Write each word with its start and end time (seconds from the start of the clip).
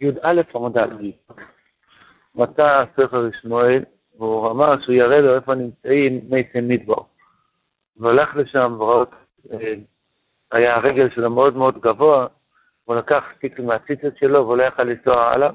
י"א 0.00 0.42
עמוד 0.54 0.78
א', 0.78 0.84
מצא 2.34 2.84
ספר 2.96 3.30
שמואל, 3.42 3.84
והוא 4.18 4.50
אמר 4.50 4.80
שהוא 4.80 4.94
יראה 4.94 5.20
לו 5.20 5.34
איפה 5.34 5.54
נמצאים 5.54 6.20
מי 6.30 6.44
מדבור. 6.62 7.08
והולך 7.96 8.36
לשם 8.36 8.76
ורואה, 8.78 9.04
היה 10.52 10.76
הרגל 10.76 11.10
שלו 11.10 11.30
מאוד 11.30 11.56
מאוד 11.56 11.80
גבוה, 11.80 12.26
הוא 12.84 12.96
לקח 12.96 13.24
סטיק 13.36 13.60
מהציצות 13.60 14.16
שלו 14.16 14.44
והוא 14.44 14.56
לא 14.56 14.62
יכל 14.62 14.82
לנסוע 14.82 15.32
הלאה. 15.32 15.50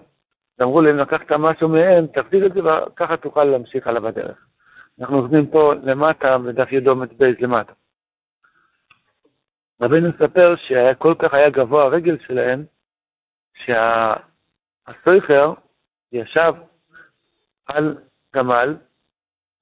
אמרו 0.61 0.81
לי, 0.81 0.91
אם 0.91 0.97
לקחת 0.97 1.31
משהו 1.31 1.69
מהם, 1.69 2.07
תחזיר 2.07 2.45
את 2.45 2.53
זה 2.53 2.59
וככה 2.63 3.17
תוכל 3.17 3.43
להמשיך 3.43 3.87
הלאה 3.87 4.01
בדרך. 4.01 4.45
אנחנו 4.99 5.15
עובדים 5.15 5.47
פה 5.47 5.73
למטה, 5.83 6.37
בדף 6.37 6.71
ידו 6.71 6.95
בייז 7.17 7.35
למטה. 7.39 7.73
רבינו 9.81 10.09
מספר 10.09 10.55
שהיה 10.55 10.95
כל 10.95 11.13
כך 11.19 11.33
היה 11.33 11.49
גבוה 11.49 11.83
הרגל 11.83 12.17
שלהם, 12.27 12.63
שהסויכר 13.65 15.53
ישב 16.11 16.53
על 17.65 17.97
גמל, 18.35 18.75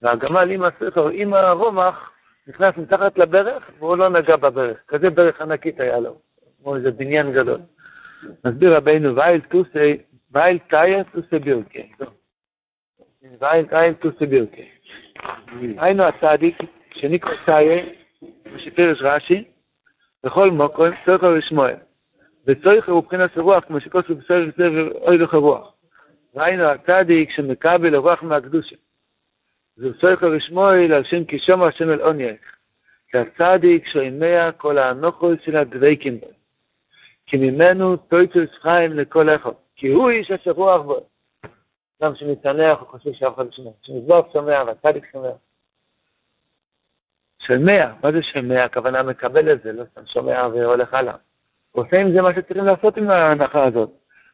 והגמל 0.01 0.51
עם 0.51 0.63
הסויכר, 0.63 1.09
עם 1.09 1.33
הרומח, 1.33 2.11
נכנס 2.47 2.77
מתחת 2.77 3.17
לברך, 3.17 3.71
והוא 3.79 3.97
לא 3.97 4.09
נגע 4.09 4.35
בברך. 4.35 4.77
כזה 4.87 5.09
ברך 5.09 5.41
ענקית 5.41 5.79
היה 5.79 5.99
לו, 5.99 6.17
כמו 6.61 6.75
איזה 6.75 6.91
בניין 6.91 7.33
גדול. 7.33 7.59
מסביר 8.45 8.75
רבינו, 8.77 9.15
וייל 9.15 9.41
טוסי, 9.41 9.97
וייל 10.31 10.59
טאיה 10.69 11.03
טוסי 11.03 11.39
בירקי. 11.39 11.91
וייל 13.39 13.65
טאיה 13.65 13.93
טוסי 13.93 14.25
בירקי. 14.25 14.69
היינו 15.77 16.03
הצדיק, 16.03 16.57
שניקו 16.93 17.29
טאיה, 17.45 17.85
שפירש 18.57 19.01
רש"י, 19.01 19.43
בכל 20.23 20.51
מקום 20.51 20.89
צריך 21.05 21.23
לשמוע. 21.23 21.69
וצריך 22.47 22.89
מבחינת 22.89 23.37
הרוח, 23.37 23.63
כמו 23.63 23.79
שכוסו 23.79 24.15
בסדר 24.15 24.51
סבר 24.51 24.91
אוי 24.91 25.17
לך 25.17 25.33
רוח. 25.33 25.73
ראינו 26.35 26.63
הצדיק 26.63 27.31
שמקבל 27.31 27.95
הרוח 27.95 28.23
מהקדושה. 28.23 28.75
זה 29.75 29.99
צריך 30.01 30.23
לשמוע 30.23 30.73
על 30.73 31.03
שם 31.03 31.25
כי 31.25 31.39
שומע 31.39 31.67
השם 31.67 31.89
אל 31.89 32.01
עונייך. 32.01 32.57
כי 33.11 33.17
הצדיק 33.17 33.87
שומע 33.87 34.51
כל 34.57 34.77
האנוכו 34.77 35.31
של 35.45 35.55
הדבקים 35.55 36.19
בו. 36.19 36.27
כי 37.25 37.37
ממנו 37.37 37.97
תויצוס 37.97 38.49
חיים 38.61 38.93
לכל 38.93 39.35
אחד. 39.35 39.51
כי 39.75 39.87
הוא 39.87 40.09
איש 40.09 40.31
אשר 40.31 40.51
רוח 40.51 40.81
בו. 40.81 41.07
גם 42.03 42.15
שמתענח 42.15 42.79
הוא 42.79 42.87
חושב 42.87 43.13
שאף 43.13 43.35
אחד 43.35 43.45
לא 43.45 43.51
שומע. 43.51 43.71
שמזבח 43.81 44.33
שומע 44.33 44.63
והצדיק 44.67 45.03
שומע. 45.11 45.29
שומע, 47.39 47.93
מה 48.03 48.11
זה 48.11 48.23
שומע? 48.23 48.63
הכוונה 48.63 49.03
מקבל 49.03 49.51
את 49.51 49.63
זה, 49.63 49.71
לא 49.71 49.83
סתם 49.91 50.05
שומע 50.05 50.47
והולך 50.53 50.93
הלאה. 50.93 51.15
עושה 51.77 52.01
עם 52.01 52.11
זה 52.11 52.21
מה 52.21 52.33
שצריכים 52.33 52.65
לעשות 52.65 52.97
עם 52.97 53.09
ההנחה 53.09 53.63
הזאת, 53.63 53.89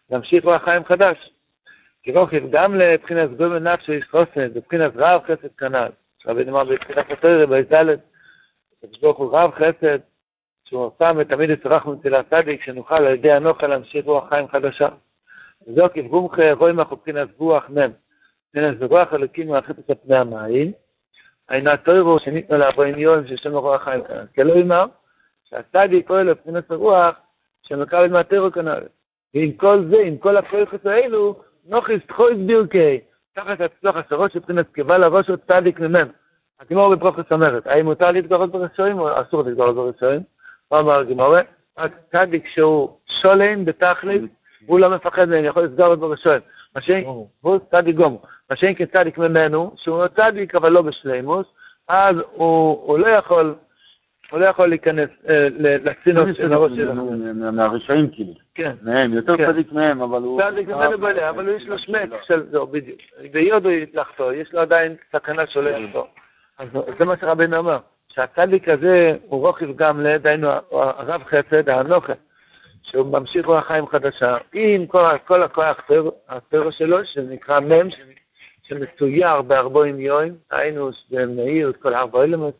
להמשיך 0.09 0.45
לחיים 0.45 0.85
חדש. 0.85 1.29
כי 2.03 2.11
רוכב 2.11 2.43
גם 2.49 2.75
לבחינת 2.75 3.37
גומר 3.37 3.59
נפשו 3.59 3.91
איש 3.91 4.05
חוסן, 4.11 4.47
לבחינת 4.55 4.91
רב 4.95 5.21
חסד 5.23 5.55
כנ"ל. 5.57 5.89
רבי 6.25 6.45
נאמר 6.45 6.63
בבחינת 6.63 7.11
התרא, 7.11 7.45
בי"ד, 7.45 7.85
ברוך 9.01 9.17
הוא 9.17 9.37
רב 9.37 9.51
חסד, 9.51 9.99
שהוא 10.65 10.91
שם 10.99 11.23
תמיד 11.23 11.49
יצרחנו 11.49 11.93
אצל 11.93 12.15
הצדיק, 12.15 12.63
שנוכל 12.63 12.95
על 12.95 13.13
ידי 13.13 13.31
הנוכל 13.31 13.67
להמשיך 13.67 14.05
רוח 14.05 14.29
חיים 14.29 14.47
חדשה. 14.47 14.87
וזו 15.67 15.85
כבומחה 15.93 16.53
רואים 16.53 16.79
אנחנו 16.79 16.95
מבחינת 16.95 17.27
רוח 17.37 17.69
מ', 17.69 17.91
מבחינת 18.49 18.91
רוח 18.91 19.13
אלוקים 19.13 19.47
מאחד 19.47 19.73
את 19.79 19.91
פני 20.03 20.17
המים, 20.17 20.71
עינה 21.49 21.77
טוירו 21.77 22.19
שניתנו 22.19 22.57
לארבעים 22.57 22.99
יום 22.99 23.27
ששם 23.27 23.55
רוח 23.55 23.83
חיים 23.83 24.03
כנ"ל. 24.03 24.25
כלא 24.35 24.53
יאמר, 24.53 24.85
שהצדיק 25.43 26.07
פועל 26.07 26.29
לבחינת 26.29 26.71
הרוח 26.71 27.15
שמקבל 27.67 28.07
מהטרו 28.07 28.51
כנ"ל. 28.51 28.83
ועם 29.33 29.51
כל 29.51 29.83
זה, 29.89 29.97
עם 29.99 30.17
כל 30.17 30.37
הפרויקט 30.37 30.85
האלו, 30.85 31.35
נוכיס 31.65 32.01
תחויס 32.07 32.37
בירקי, 32.37 32.99
תחת 33.35 33.61
הצלוח 33.61 33.95
עשרות 33.95 34.31
שבחינת 34.31 34.65
קבל 34.71 34.97
לראש 34.97 35.29
עוד 35.29 35.39
צדיק 35.47 35.79
ממנו. 35.79 36.11
הגמור 36.59 36.95
בברוכס 36.95 37.31
אומרת, 37.31 37.67
האם 37.67 37.85
מותר 37.85 38.11
להתגרות 38.11 38.51
בראשונים 38.51 38.99
או 38.99 39.21
אסור 39.21 39.43
להתגרות 39.43 39.75
בראשונים? 39.75 40.21
מה 40.71 40.79
אמר 40.79 40.99
הגמור? 40.99 41.35
רק 41.77 41.91
צדיק 42.11 42.47
שהוא 42.47 42.97
שולם 43.21 43.65
בתכלית, 43.65 44.21
הוא 44.65 44.79
לא 44.79 44.89
מפחד 44.89 45.29
מהם, 45.29 45.45
יכול 45.45 45.63
לסגור 45.63 45.93
את 45.93 45.99
בראשונים. 45.99 46.41
והוא 47.43 47.59
צדיק 47.71 47.95
גומו. 47.95 48.21
מה 48.49 48.55
שאין 48.55 48.75
כצדיק 48.75 49.17
ממנו, 49.17 49.71
שהוא 49.77 50.07
צדיק 50.07 50.55
אבל 50.55 50.69
לא 50.69 50.81
בשלימוס, 50.81 51.47
אז 51.87 52.15
הוא 52.31 52.99
לא 52.99 53.07
יכול 53.07 53.55
הוא 54.31 54.39
לא 54.39 54.45
יכול 54.45 54.69
להיכנס 54.69 55.09
לצינור 55.59 56.33
של 56.33 56.53
הראש 56.53 56.71
שלו. 56.71 56.93
מהרשעים 57.51 58.09
כאילו. 58.09 58.33
כן. 58.55 58.71
מהם, 58.81 59.13
יותר 59.13 59.37
כן. 59.37 59.51
צדיק 59.51 59.71
מהם, 59.71 60.01
אבל 60.01 60.21
הוא... 60.21 60.41
צדיק 60.41 60.67
ממנו 60.67 60.97
בלע, 60.97 61.29
אבל 61.29 61.49
יש 61.49 61.67
לו 61.67 61.77
שמק 61.77 62.09
של 62.27 62.43
זהו, 62.51 62.67
בדיוק. 62.67 62.99
ביודו 63.31 63.71
יתלחתו, 63.71 64.33
יש 64.33 64.53
לו 64.53 64.59
עדיין 64.59 64.95
סכנה 65.11 65.47
שולט 65.47 65.75
אותו. 65.87 66.07
אז 66.57 66.67
זה 66.99 67.05
מה 67.05 67.17
שרבינו 67.17 67.59
אמר, 67.59 67.77
שהצדיק 68.07 68.69
הזה 68.69 69.15
הוא 69.27 69.47
רוכב 69.47 69.75
גם 69.75 70.01
לדיינו 70.01 70.49
הרב 70.71 71.23
חסד, 71.23 71.69
האנוכה, 71.69 72.13
שהוא 72.83 73.19
ממשיך 73.19 73.45
רוח 73.45 73.67
חיים 73.67 73.87
חדשה, 73.87 74.37
עם 74.53 74.85
כל 75.25 75.43
הכוח 75.43 75.89
הטרו 76.29 76.71
שלו, 76.71 77.05
שנקרא 77.05 77.59
מ', 77.59 77.89
שמצויר 78.63 79.41
בארבעים 79.41 79.99
יום, 79.99 80.29
היינו 80.51 80.89
מאיר 81.11 81.69
את 81.69 81.77
כל 81.77 81.93
ארבע 81.93 82.23
אלמנט, 82.23 82.53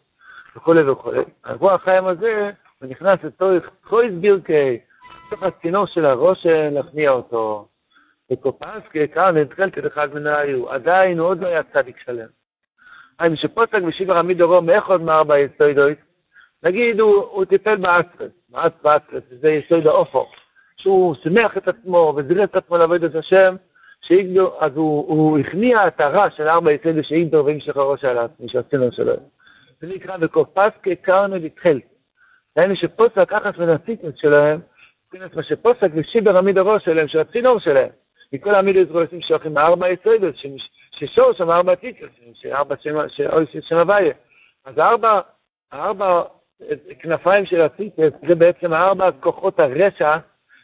וכולי 0.55 0.89
וכולי. 0.89 1.21
הרוח 1.43 1.71
החיים 1.71 2.05
הזה, 2.05 2.51
הוא 2.79 2.89
נכנס 2.89 3.23
לצורך 3.23 3.69
חויס 3.83 4.13
בירקי, 4.13 4.79
לתוך 5.27 5.43
הצינור 5.43 5.85
של 5.85 6.05
הראש 6.05 6.45
להכניע 6.45 7.11
אותו. 7.11 7.67
וקופנסקי, 8.31 9.07
כאן 9.07 9.37
נתחל 9.37 9.69
כאחד 9.69 10.13
מן 10.13 10.27
היו, 10.27 10.69
עדיין 10.69 11.19
הוא 11.19 11.27
עוד 11.27 11.41
לא 11.41 11.47
היה 11.47 11.63
צדיק 11.63 11.97
שלם. 12.05 12.27
האם 13.19 13.35
שפוסק 13.35 13.81
בשיבר 13.81 14.17
עמיד 14.17 14.41
אורו 14.41 14.61
מאחד 14.61 15.01
מארבע 15.01 15.39
יסוידוית, 15.39 15.99
נגיד 16.63 16.99
הוא, 16.99 17.15
הוא 17.15 17.45
טיפל 17.45 17.75
באסטרס, 17.75 18.31
מאס 18.51 18.71
באסטרס, 18.83 19.23
זה 19.41 19.49
יסויד 19.49 19.87
האופו, 19.87 20.27
שהוא 20.77 21.15
שמח 21.23 21.57
את 21.57 21.67
עצמו 21.67 22.13
וזירס 22.17 22.49
את 22.49 22.55
עצמו 22.55 22.77
לעבוד 22.77 23.03
את 23.03 23.15
השם, 23.15 23.55
שאיגדו, 24.01 24.53
אז 24.59 24.75
הוא, 24.75 25.07
הוא 25.07 25.39
הכניע 25.39 25.87
את 25.87 26.01
הרע 26.01 26.29
של 26.29 26.47
ארבע 26.47 26.71
יסוידו 26.71 27.03
שאיגדו 27.03 27.45
והמשך 27.45 27.77
הראש 27.77 28.05
על 28.05 28.17
עצמי, 28.17 28.49
שהצינור 28.49 28.91
שלו. 28.91 29.13
זה 29.83 29.89
נקרא 29.95 30.17
וקופסקי 30.21 30.95
קרנו 30.95 31.35
לתחל. 31.35 31.79
דהיינו 32.55 32.75
שפוסק 32.75 33.33
אחת 33.33 33.59
הציטוס 33.59 34.15
שלהם, 34.15 34.59
מבחינת 35.05 35.35
מה 35.35 35.43
שפוסק 35.43 35.87
ושיבר 35.93 36.37
עמיד 36.37 36.57
הראש 36.57 36.85
שלהם, 36.85 37.07
של 37.07 37.19
הצינור 37.19 37.59
שלהם. 37.59 37.89
מכל 38.33 38.55
העמיד 38.55 38.77
עזרו 38.77 39.01
שוחים 39.27 39.57
ארבע 39.57 39.89
יסוידות, 39.89 40.35
ששור 40.91 41.33
שם 41.33 41.49
ארבע 41.49 41.75
ציטוס, 41.75 42.09
שארבע 42.33 42.75
שם 43.61 43.77
הוויה. 43.77 44.13
אז 44.65 44.79
ארבע, 44.79 45.21
ארבע 45.73 46.23
כנפיים 46.99 47.45
של 47.45 47.61
הציטוס, 47.61 48.13
זה 48.27 48.35
בעצם 48.35 48.73
ארבע 48.73 49.11
כוחות 49.19 49.59
הרשע 49.59 50.17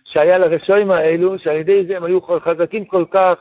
שהיה 0.05 0.37
לרשעים 0.37 0.91
האלו, 0.91 1.39
שעל 1.39 1.55
ידי 1.55 1.85
זה 1.85 1.97
הם 1.97 2.03
היו 2.03 2.21
חזקים 2.21 2.85
כל 2.85 3.05
כך, 3.11 3.33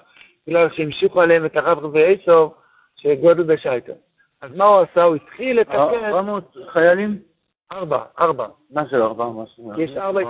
בגלל 0.47 0.69
שהמשיכו 0.71 1.21
עליהם 1.21 1.47
את 1.47 1.57
הרב 1.57 1.85
ועשו, 1.85 2.55
שגודל 2.97 3.43
בשייטר. 3.43 3.95
אז 4.41 4.51
מה 4.57 4.65
הוא 4.65 4.81
עשה? 4.81 5.03
הוא 5.03 5.17
התחיל 5.17 5.61
לתקן... 5.61 6.05
400 6.05 6.57
חיילים? 6.69 7.19
ארבע, 7.73 8.03
ארבע. 8.21 8.47
מה 8.71 8.83
זה 8.91 8.97
ארבע? 8.97 9.25
זה? 9.77 9.83
יש 9.83 9.97
ארבע. 9.97 10.21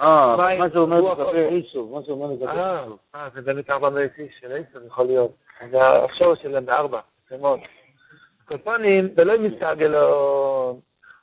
אה, 0.00 0.58
מה 0.58 0.68
זה 0.68 0.78
אומר 0.78 1.00
לגבי 1.00 1.44
איסוב? 1.44 1.94
מה 1.94 2.00
זה 2.00 2.12
אומר 2.12 2.26
לגבי 2.26 2.46
אה, 2.46 2.82
איסוב? 2.82 2.98
אה, 3.14 3.28
זה 3.34 3.40
באמת 3.40 3.70
ארבע 3.70 3.90
מאות 3.90 4.10
איש 4.18 4.34
של 4.40 4.52
איסוב, 4.52 4.86
יכול 4.86 5.06
להיות. 5.06 5.30
זה 5.70 5.82
השורש 5.82 6.42
שלהם 6.42 6.66
בארבע, 6.66 7.00
זה 7.30 7.36
מאוד. 7.36 7.60
קופונים, 8.44 9.08
ולא 9.16 9.38
מסתגלון. 9.38 10.80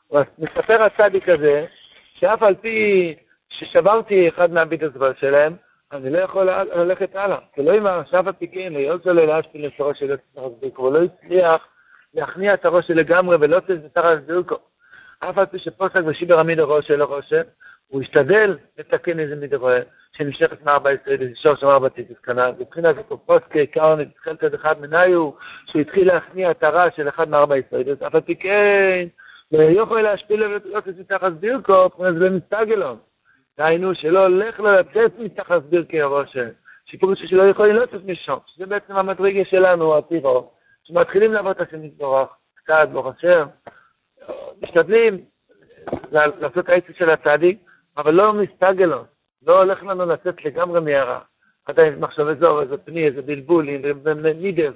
הוא 0.07 0.21
מספר 0.37 0.83
הצדיק 0.83 1.29
הזה, 1.29 1.65
שאף 2.13 2.43
על 2.43 2.55
פי 2.55 3.15
ששברתי 3.49 4.29
אחד 4.29 4.51
מהביטסבר 4.51 5.13
שלהם, 5.13 5.55
אני 5.91 6.09
לא 6.09 6.19
יכול 6.19 6.49
ללכת 6.75 7.15
הלאה. 7.15 7.37
ולא 7.57 7.77
אם 7.77 7.87
עכשיו 7.87 8.29
הפיקין, 8.29 8.73
לא 8.73 8.79
יוצא 8.79 9.09
לו 9.09 9.25
להשפיל 9.25 9.65
את 9.65 9.79
הראש 9.79 9.99
של 9.99 10.17
הצדיק, 10.37 10.77
הוא 10.77 10.93
לא 10.93 10.99
הצליח 11.03 11.67
להכניע 12.15 12.53
את 12.53 12.65
הראש 12.65 12.91
לגמרי 12.91 13.37
ולא 13.39 13.59
תזה 13.59 13.89
תחת 13.93 14.17
זרקו. 14.27 14.55
אף 15.19 15.37
על 15.37 15.45
פי 15.45 15.59
שפוסק 15.59 15.95
בשיבר 15.95 16.39
עמיד 16.39 16.59
הראש 16.59 16.87
של 16.87 17.01
הראש, 17.01 17.33
הוא 17.87 18.01
השתדל 18.01 18.57
לתקן 18.77 19.19
איזה 19.19 19.35
מדרוה, 19.35 19.79
שנמשכת 20.17 20.63
מארבע 20.63 20.91
ישראל, 20.91 21.21
איזה 21.21 21.35
שור 21.35 21.71
ארבע 21.71 21.89
טיפוס 21.89 22.17
כנ"ל. 22.17 22.51
מבחינת 22.59 22.95
זאת 22.95 23.19
פוסק 23.25 23.57
קרן, 23.71 23.99
התחיל 23.99 24.35
כזה 24.35 24.55
אחד 24.55 24.81
מניו, 24.81 25.31
שהוא 25.65 25.81
התחיל 25.81 26.07
להכניע 26.07 26.51
את 26.51 26.63
הרע 26.63 26.85
של 26.95 27.09
אחד 27.09 27.29
מארבע 27.29 27.57
ישראל, 27.57 27.83
אף 28.07 28.15
על 28.15 28.21
פי 28.21 28.35
כן, 28.35 29.07
לא 29.51 29.81
יכול 29.81 30.01
להשפיל 30.01 30.43
ולא 30.43 30.81
זרקו, 31.41 31.85
מבחינת 31.85 32.13
זה 32.13 32.19
לא 32.19 32.29
מסתגלון. 32.29 32.97
דהיינו 33.57 33.95
שלא 33.95 34.19
הולך 34.19 34.59
לו 34.59 34.71
לצאת 34.71 35.19
מתחת 35.19 35.61
ברכי 35.61 36.01
הראש, 36.01 36.37
שפירוש 36.85 37.19
שלא 37.25 37.43
יכולים 37.43 37.75
לצאת 37.75 38.01
משם, 38.05 38.37
שזה 38.45 38.65
בעצם 38.65 38.95
המדרגה 38.95 39.45
שלנו, 39.45 39.97
הטירו, 39.97 40.51
שמתחילים 40.87 41.33
לעבוד 41.33 41.55
את 41.61 41.67
השם 41.67 41.83
יתברך, 41.83 42.29
קצת, 42.55 42.87
ברוך 42.91 43.07
השם, 43.07 43.47
משתדלים 44.61 45.25
לעשות 46.11 46.69
העצה 46.69 46.93
של 46.97 47.09
הצדיק, 47.09 47.59
אבל 47.97 48.13
לא 48.13 48.33
מסתגלון, 48.33 49.05
לא 49.47 49.57
הולך 49.57 49.83
לנו 49.83 50.05
לצאת 50.05 50.45
לגמרי 50.45 50.79
מהרע. 50.79 51.19
עדיין 51.65 51.99
מחשב 51.99 52.27
אזור, 52.27 52.61
איזה 52.61 52.77
פני, 52.77 53.05
איזה 53.05 53.21
בלבולים, 53.21 53.81
ומידס, 54.03 54.73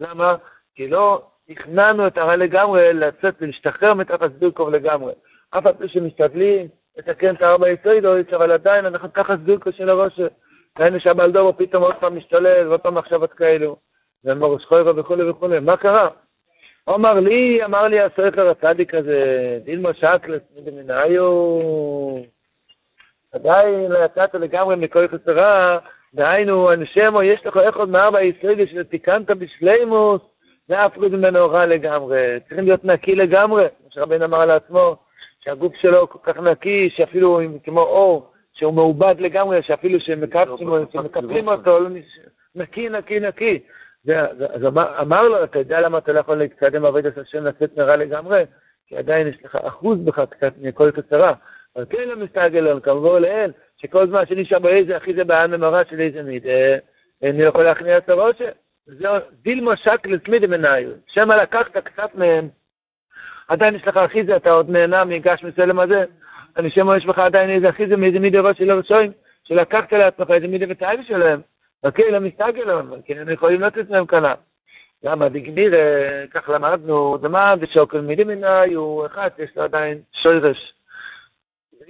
למה? 0.00 0.36
כי 0.74 0.88
לא 0.88 1.26
הכנענו 1.48 2.06
את 2.06 2.18
הרע 2.18 2.36
לגמרי 2.36 2.92
לצאת 2.92 3.34
ולהשתחרר 3.40 3.94
מתחת 3.94 4.32
סבירקוב 4.36 4.70
לגמרי. 4.70 5.12
אף 5.50 5.66
על 5.66 5.74
פי 5.74 5.88
שמשתדלים 5.88 6.68
לתקן 6.96 7.34
את 7.34 7.42
הארבע 7.42 7.70
יסוידויץ, 7.70 8.32
אבל 8.32 8.52
עדיין 8.52 8.86
אנחנו 8.86 9.08
תחת 9.08 9.38
סבירקוב 9.42 9.72
של 9.72 9.88
הראש. 9.88 10.20
ראינו 10.78 11.00
שהבלדורו 11.00 11.56
פתאום 11.56 11.82
עוד 11.82 11.94
פעם 12.00 12.16
משתולל, 12.16 12.68
ועוד 12.68 12.80
פעם 12.80 12.94
מחשבות 12.94 13.32
כאלו, 13.32 13.76
ומורוס 14.24 14.64
חוירו 14.64 14.96
וכולי 14.96 15.30
וכולי. 15.30 15.60
מה 15.60 15.76
קרה? 15.76 16.08
אמר 16.88 17.20
לי, 17.20 17.64
אמר 17.64 17.82
לי 17.88 18.00
הספר 18.00 18.50
הצדיק 18.50 18.94
הזה, 18.94 19.58
דילמה 19.64 19.94
שקלס 19.94 20.42
מדמינאיו, 20.56 21.22
עדיין 23.32 23.92
לא 23.92 23.98
יצאת 24.04 24.34
לגמרי 24.34 24.76
מכל 24.76 25.08
חסרה, 25.08 25.78
דהיינו, 26.14 26.72
אנשמו, 26.72 27.22
יש 27.22 27.46
לך 27.46 27.56
איך 27.56 27.76
עוד 27.76 27.88
מארבע 27.88 28.22
ישראלי 28.22 28.66
שתיקנת 28.66 29.30
בשלימוס, 29.30 30.20
להפריד 30.68 31.12
ממנו 31.12 31.50
רע 31.50 31.66
לגמרי. 31.66 32.40
צריכים 32.40 32.64
להיות 32.64 32.84
נקי 32.84 33.14
לגמרי, 33.14 33.64
כמו 33.78 33.88
שרבן 33.90 34.22
אמר 34.22 34.40
על 34.40 34.50
עצמו, 34.50 34.96
שהגוף 35.44 35.74
שלו 35.80 36.08
כל 36.08 36.18
כך 36.22 36.38
נקי, 36.38 36.90
שאפילו 36.90 37.40
כמו 37.64 37.80
אור, 37.80 38.30
שהוא 38.52 38.74
מעובד 38.74 39.14
לגמרי, 39.18 39.62
שאפילו 39.62 40.00
שמקפלים 40.00 41.48
אותו, 41.48 41.80
לא 41.80 41.88
נקי, 42.54 42.88
נקי, 43.20 43.60
אז 44.54 44.64
אמר 45.00 45.28
לו, 45.28 45.44
אתה 45.44 45.58
יודע 45.58 45.80
למה 45.80 45.98
אתה 45.98 46.12
לא 46.12 46.20
יכול 46.20 46.36
להתקדם 46.36 46.82
בעבודת 46.82 47.18
השם 47.18 47.44
לצאת 47.44 47.78
מרע 47.78 47.96
לגמרי? 47.96 48.44
כי 48.86 48.96
עדיין 48.96 49.26
יש 49.28 49.44
לך 49.44 49.56
אחוז 49.56 49.98
בך 49.98 50.20
קצת 50.30 50.52
מכל 50.60 50.90
קצרה. 50.90 51.34
אבל 51.76 51.84
כן 51.90 52.08
מסתגל 52.16 52.80
כמובן 52.80 53.22
לאל, 53.22 53.52
שכל 53.76 54.06
זמן 54.06 54.26
שנשאר 54.26 54.58
באיזה 54.58 54.96
אחי 54.96 55.14
זה 55.14 55.24
בעיה 55.24 55.46
ממרה 55.46 55.82
של 55.90 56.00
איזה 56.00 56.22
מידה, 56.22 56.50
אני 57.22 57.42
יכול 57.42 57.64
להכניע 57.64 57.98
את 57.98 58.08
הראש. 58.08 58.36
זהו 58.86 59.14
דילמה 59.42 59.76
שקל 59.76 60.18
תמיד 60.18 60.46
מנהל. 60.46 60.94
שמא 61.06 61.34
לקחת 61.34 61.76
קצת 61.76 62.14
מהם, 62.14 62.48
עדיין 63.48 63.74
יש 63.74 63.86
לך 63.86 63.96
אחי 63.96 64.24
זה, 64.24 64.36
אתה 64.36 64.50
עוד 64.50 64.70
נהנה 64.70 65.04
מגש 65.04 65.44
מסלם 65.44 65.80
הזה. 65.80 66.04
אני 66.56 66.70
שמא 66.70 66.96
יש 66.96 67.06
לך 67.06 67.18
עדיין 67.18 67.50
איזה 67.50 67.68
אחי 67.68 67.86
זה 67.86 67.96
מאיזה 67.96 68.18
מידה 68.18 68.40
ראש 68.40 68.58
של 68.58 68.70
הרשועים, 68.70 69.12
שלקחת 69.44 69.92
לעצמך 69.92 70.30
איזה 70.30 70.48
מידה 70.48 70.66
ותאיב 70.68 71.00
שלהם. 71.02 71.40
וכן, 71.84 72.02
לא 72.10 72.20
מסתגלון, 72.20 73.00
כן, 73.04 73.18
הם 73.18 73.30
יכולים 73.30 73.60
לתת 73.60 73.90
להם 73.90 74.06
קלה. 74.06 74.34
למה 75.02 75.28
דגמיר, 75.28 75.74
כך 76.30 76.48
למדנו, 76.48 77.16
דמה 77.16 77.54
ושוקל 77.60 78.00
מידי 78.00 78.24
מנהי 78.24 78.74
הוא 78.74 79.06
אחד, 79.06 79.30
יש 79.38 79.56
לו 79.56 79.62
עדיין 79.62 79.98
שוירש. 80.12 80.72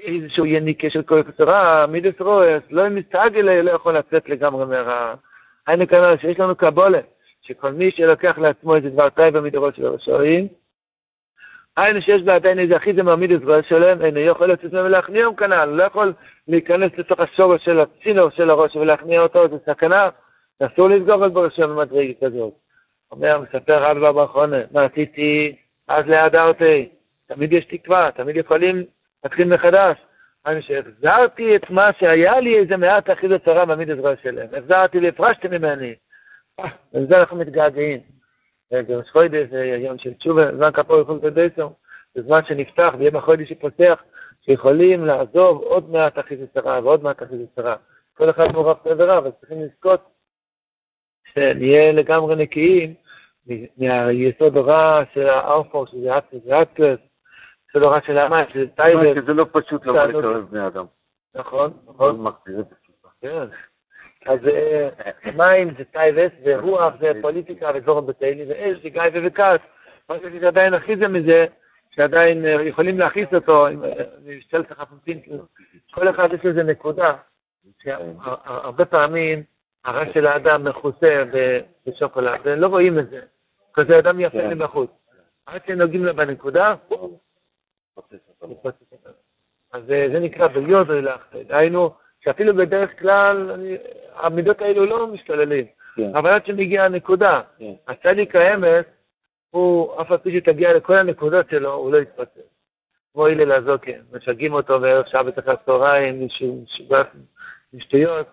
איזשהו 0.02 0.46
יניקה 0.46 0.90
של 0.90 1.02
כל 1.02 1.22
קצרה, 1.22 1.86
מידס 1.86 2.20
רועס, 2.20 2.62
לא 2.70 2.88
מסתגל, 2.88 3.60
לא 3.60 3.70
יכול 3.70 3.98
לצאת 3.98 4.28
לגמרי 4.28 4.66
מהרע. 4.66 5.14
היינו 5.66 5.88
כנראה 5.88 6.18
שיש 6.18 6.40
לנו 6.40 6.56
קבולה, 6.56 7.00
שכל 7.42 7.72
מי 7.72 7.90
שלוקח 7.90 8.38
לעצמו 8.38 8.76
איזה 8.76 8.90
דבר 8.90 9.10
טייבה 9.10 9.40
מדורות 9.40 9.74
של 9.74 9.86
הרשעים, 9.86 10.48
היינו 11.76 12.02
שיש 12.02 12.28
עדיין 12.28 12.58
איזה 12.58 12.76
אחיזה 12.76 13.02
מעמיד 13.02 13.32
את 13.32 13.42
רועס 13.44 13.64
שלהם, 13.68 14.04
אינו 14.04 14.20
יכול 14.20 14.52
לצאת 14.52 14.72
ממנו 14.72 14.88
להכניעם 14.88 15.34
כנ"ל, 15.34 15.64
לא 15.64 15.82
יכול 15.82 16.12
להיכנס 16.48 16.92
לתוך 16.98 17.20
השורש 17.20 17.64
של 17.64 17.80
הצינור 17.80 18.30
של 18.30 18.50
הראש 18.50 18.76
ולהכניע 18.76 19.20
אותו, 19.20 19.48
זה 19.48 19.56
סכנה, 19.66 20.08
אסור 20.62 20.88
לסגור 20.88 21.26
את 21.26 21.32
בראשו 21.32 21.68
במדרגת 21.68 22.24
כזאת. 22.24 22.52
אומר, 23.12 23.40
מספר 23.40 23.82
רב 23.82 23.98
בבא 23.98 24.24
אחרונה, 24.24 24.56
מה 24.70 24.84
עשיתי 24.84 25.56
אז 25.88 26.06
לידע 26.06 26.44
אותי? 26.44 26.88
תמיד 27.26 27.52
יש 27.52 27.64
תקווה, 27.64 28.10
תמיד 28.14 28.36
יכולים 28.36 28.84
להתחיל 29.24 29.54
מחדש. 29.54 29.96
אני 30.46 30.62
שהחזרתי 30.62 31.56
את 31.56 31.70
מה 31.70 31.90
שהיה 31.98 32.40
לי 32.40 32.58
איזה 32.58 32.76
מעט 32.76 33.10
אחיזת 33.10 33.44
צרה 33.44 33.64
בעמיד 33.64 33.90
עזרה 33.90 34.14
שלהם. 34.22 34.46
החזרתי 34.56 34.98
והפרשתי 34.98 35.48
ממני. 35.48 35.94
ולזה 36.94 37.18
אנחנו 37.18 37.36
מתגעגעים. 37.36 38.00
חודש 39.12 39.48
זה 39.50 39.64
יום 39.64 39.98
של 39.98 40.14
תשובה, 40.14 40.56
זמן 40.56 40.72
כפור 40.72 41.00
יכול 41.00 41.20
לדייסו, 41.22 41.72
זה 42.14 42.22
זמן 42.22 42.44
שנפתח 42.44 42.94
ויהיה 42.98 43.10
בחודש 43.10 43.48
שפותח, 43.48 44.02
שיכולים 44.40 45.04
לעזוב 45.04 45.62
עוד 45.62 45.90
מעט 45.90 46.18
אחיזת 46.18 46.54
צרה 46.54 46.80
ועוד 46.82 47.02
מעט 47.02 47.22
אחיזת 47.22 47.54
צרה. 47.56 47.76
כל 48.14 48.30
אחד 48.30 48.52
מעורב 48.52 48.76
בעבירה, 48.84 49.18
אבל 49.18 49.30
צריכים 49.40 49.62
לזכות 49.62 50.00
שנהיה 51.34 51.92
לגמרי 51.92 52.36
נקיים 52.36 52.94
מהיסוד 53.76 54.56
הרע 54.56 55.02
של 55.14 55.28
הארפור, 55.28 55.86
שזה 55.86 56.18
אקסס 56.18 56.46
ואקסס, 56.46 56.98
יסוד 57.70 57.82
הרע 57.82 57.98
של 58.06 58.18
המים, 58.18 58.46
שזה 58.52 58.66
טייבל. 58.66 59.26
זה 59.26 59.32
לא 59.32 59.46
פשוט 59.52 59.86
לבוא 59.86 60.02
לקרב 60.02 60.50
בני 60.50 60.66
אדם. 60.66 60.84
נכון, 61.34 61.72
נכון. 61.86 62.24
כן. 63.20 63.46
אז 64.26 64.38
מים 65.36 65.74
זה 65.78 65.84
טייבס, 65.84 66.30
ורוח 66.44 66.94
זה 67.00 67.12
פוליטיקה 67.22 67.70
וזורם 67.74 68.06
בתהילי, 68.06 68.44
ואש 68.48 68.82
זה 68.82 68.88
גיא 68.88 69.02
וכעס. 69.26 69.60
מה 70.08 70.18
שיש 70.18 70.42
עדיין 70.42 70.74
הכי 70.74 70.96
זה 70.96 71.08
מזה, 71.08 71.46
שעדיין 71.90 72.44
יכולים 72.64 72.98
להכניס 72.98 73.28
אותו, 73.34 73.66
עם 73.66 73.82
שלט 74.50 74.70
החפצים, 74.70 75.20
כל 75.90 76.08
אחד 76.08 76.28
יש 76.32 76.44
לזה 76.44 76.62
נקודה, 76.62 77.14
שהרבה 77.82 78.84
פעמים 78.84 79.42
הרע 79.84 80.12
של 80.14 80.26
האדם 80.26 80.64
מכוסה 80.64 81.24
בשוקולד, 81.86 82.40
ולא 82.44 82.66
רואים 82.66 82.98
את 82.98 83.10
זה, 83.10 83.20
כזה 83.74 83.98
אדם 83.98 84.20
יפה 84.20 84.46
לי 84.48 84.54
בחוץ. 84.54 84.90
עד 85.46 85.60
שנוגעים 85.66 86.04
לו 86.04 86.16
בנקודה, 86.16 86.74
אז 89.72 89.82
זה 89.86 90.18
נקרא 90.20 90.48
לך, 91.00 91.26
דהיינו, 91.46 91.90
שאפילו 92.26 92.54
בדרך 92.56 93.00
כלל 93.00 93.50
המידות 94.14 94.60
האלו 94.62 94.86
לא 94.86 95.06
משתוללים, 95.06 95.66
אבל 96.14 96.30
עד 96.30 96.46
שמגיעה 96.46 96.84
הנקודה, 96.84 97.40
הצדיק 97.88 98.36
האמס, 98.36 98.84
הוא, 99.50 100.00
אף 100.00 100.10
על 100.10 100.18
פי 100.18 100.38
שתגיע 100.38 100.72
לכל 100.72 100.94
הנקודות 100.96 101.50
שלו, 101.50 101.72
הוא 101.72 101.92
לא 101.92 101.98
יתפצל. 101.98 102.40
כמו 103.12 103.26
הלל 103.26 103.52
הזוקן, 103.52 104.00
משגעים 104.12 104.52
אותו 104.52 104.80
בערך 104.80 105.08
שעה 105.08 105.22
בתחילת 105.22 105.60
הצהריים, 105.62 106.28
עם 107.72 107.80
שטויות, 107.80 108.26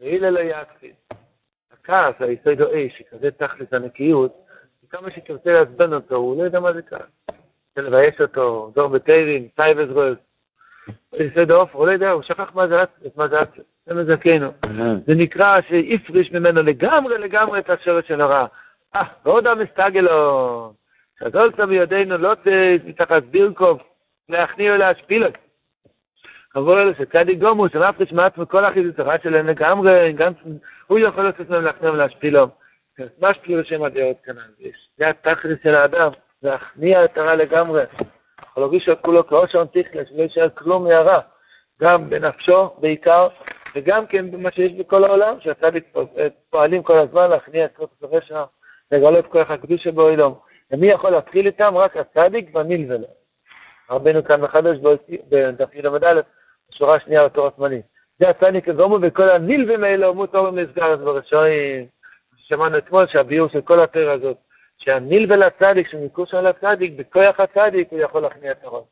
והלל 0.00 0.30
לא 0.30 0.40
יקפיד. 0.40 0.94
הכעס, 1.72 2.14
היסוד 2.20 2.60
או 2.60 2.66
אש, 2.66 2.98
שכזה 2.98 3.30
תכלס 3.30 3.72
הנקיות, 3.72 4.32
כמה 4.90 5.10
שתרצה 5.10 5.52
לעצבן 5.52 5.92
אותו, 5.92 6.16
הוא 6.16 6.38
לא 6.38 6.42
יודע 6.42 6.60
מה 6.60 6.72
זה 6.72 6.82
כעס. 6.82 7.00
רוצה 7.28 7.88
לבייש 7.88 8.20
אותו, 8.20 8.70
דור 8.74 8.88
בטייבים, 8.88 9.48
סייבס 9.56 9.88
רוז, 9.90 10.16
יסוד 11.12 11.50
העופר, 11.50 11.78
הוא 11.78 11.86
לא 11.86 11.92
יודע, 11.92 12.10
הוא 12.10 12.22
שכח 12.22 12.54
מה 12.54 12.68
זה 12.68 12.82
עצמס, 12.82 13.16
מה 13.16 13.28
זה 13.28 13.94
מזכנו. 13.94 14.52
זה 15.06 15.14
נקרא 15.14 15.60
שהפריש 15.68 16.32
ממנו 16.32 16.62
לגמרי 16.62 17.18
לגמרי 17.18 17.58
את 17.58 17.70
השורש 17.70 18.08
של 18.08 18.20
הרע. 18.20 18.46
אה, 18.96 19.02
ועוד 19.24 19.46
המסתגלו, 19.46 20.72
שדולצה 21.18 21.66
בידינו 21.66 22.18
לא 22.18 22.32
מתחת 22.84 23.22
בירקוב, 23.22 23.78
להכניע 24.28 24.72
ולהשפיל 24.72 25.24
אותו. 25.24 25.38
עבור 26.54 26.80
אלה 26.80 26.92
שצדיק 26.98 27.38
גומו, 27.38 27.68
שמפריש 27.68 28.12
מעצמו 28.12 28.48
כל 28.48 28.64
החיזוץ 28.64 28.98
הרע 28.98 29.14
שלהם 29.22 29.46
לגמרי, 29.46 30.12
גם 30.12 30.32
הוא 30.86 30.98
יכול 30.98 31.24
לעשות 31.24 31.50
להם 31.50 31.64
להכניע 31.64 31.92
ולהשפילו. 31.92 32.48
מה 33.20 33.34
שפילו 33.34 33.60
לשם 33.60 33.82
הדעות 33.82 34.16
כאן, 34.24 34.34
זה 34.98 35.08
התכלס 35.08 35.58
של 35.62 35.74
האדם, 35.74 36.10
להכניע 36.42 37.04
את 37.04 37.18
הרע 37.18 37.34
לגמרי. 37.34 37.84
יכול 38.50 38.62
להרגיש 38.62 38.88
את 38.88 38.98
כולו 39.00 39.26
כאושר 39.26 39.64
תכלס, 39.64 40.08
שלא 40.08 40.22
יישאר 40.22 40.48
כלום 40.48 40.84
מהרע, 40.84 41.20
גם 41.80 42.10
בנפשו 42.10 42.70
בעיקר, 42.78 43.28
וגם 43.74 44.06
כן 44.06 44.30
במה 44.30 44.50
שיש 44.50 44.72
בכל 44.72 45.04
העולם, 45.04 45.40
שהצדיק 45.40 45.84
פועלים 46.50 46.82
כל 46.82 46.98
הזמן 46.98 47.30
להכניע 47.30 47.64
את 47.64 47.76
כל 47.76 47.84
הרשע, 48.02 48.44
לגלות 48.92 49.26
כוח 49.26 49.50
הקדוש 49.50 49.82
שבאוילום. 49.82 50.34
ומי 50.70 50.86
יכול 50.86 51.10
להתחיל 51.10 51.46
איתם? 51.46 51.76
רק 51.76 51.96
הצדיק 51.96 52.50
והנלווה 52.54 52.96
להם. 52.96 53.10
רבנו 53.90 54.24
כאן 54.24 54.40
מחדש 54.40 54.76
בדף 55.28 55.74
י"א, 55.74 56.20
בשורה 56.70 56.94
השנייה 56.94 57.24
בתור 57.24 57.46
הזמני. 57.46 57.82
זה 58.18 58.28
הצדיק 58.28 58.68
הגומו 58.68 58.98
וכל 59.02 59.30
הנלווים 59.30 59.84
האלה 59.84 60.06
אומו 60.06 60.26
תורם 60.26 60.58
נסגרת 60.58 60.98
ברשעים. 60.98 61.86
שמענו 62.36 62.78
אתמול 62.78 63.06
שהביור 63.06 63.48
של 63.48 63.60
כל 63.60 63.80
הפרק 63.80 64.20
הזאת, 64.20 64.36
שהנלווה 64.84 65.36
לצדיק, 65.36 65.88
שמקושר 65.88 66.40
לצדיק, 66.40 66.92
בכוח 66.96 67.40
הצדיק 67.40 67.88
הוא 67.90 68.00
יכול 68.00 68.22
להכניע 68.22 68.52
את 68.52 68.64
הראש. 68.64 68.84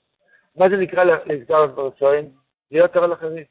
מה 0.56 0.68
זה 0.68 0.76
נקרא 0.76 1.04
לסגרת 1.04 1.70
ברשעים? 1.70 2.30
להיות 2.70 2.92
תורה 2.92 3.06
לחריף. 3.06 3.48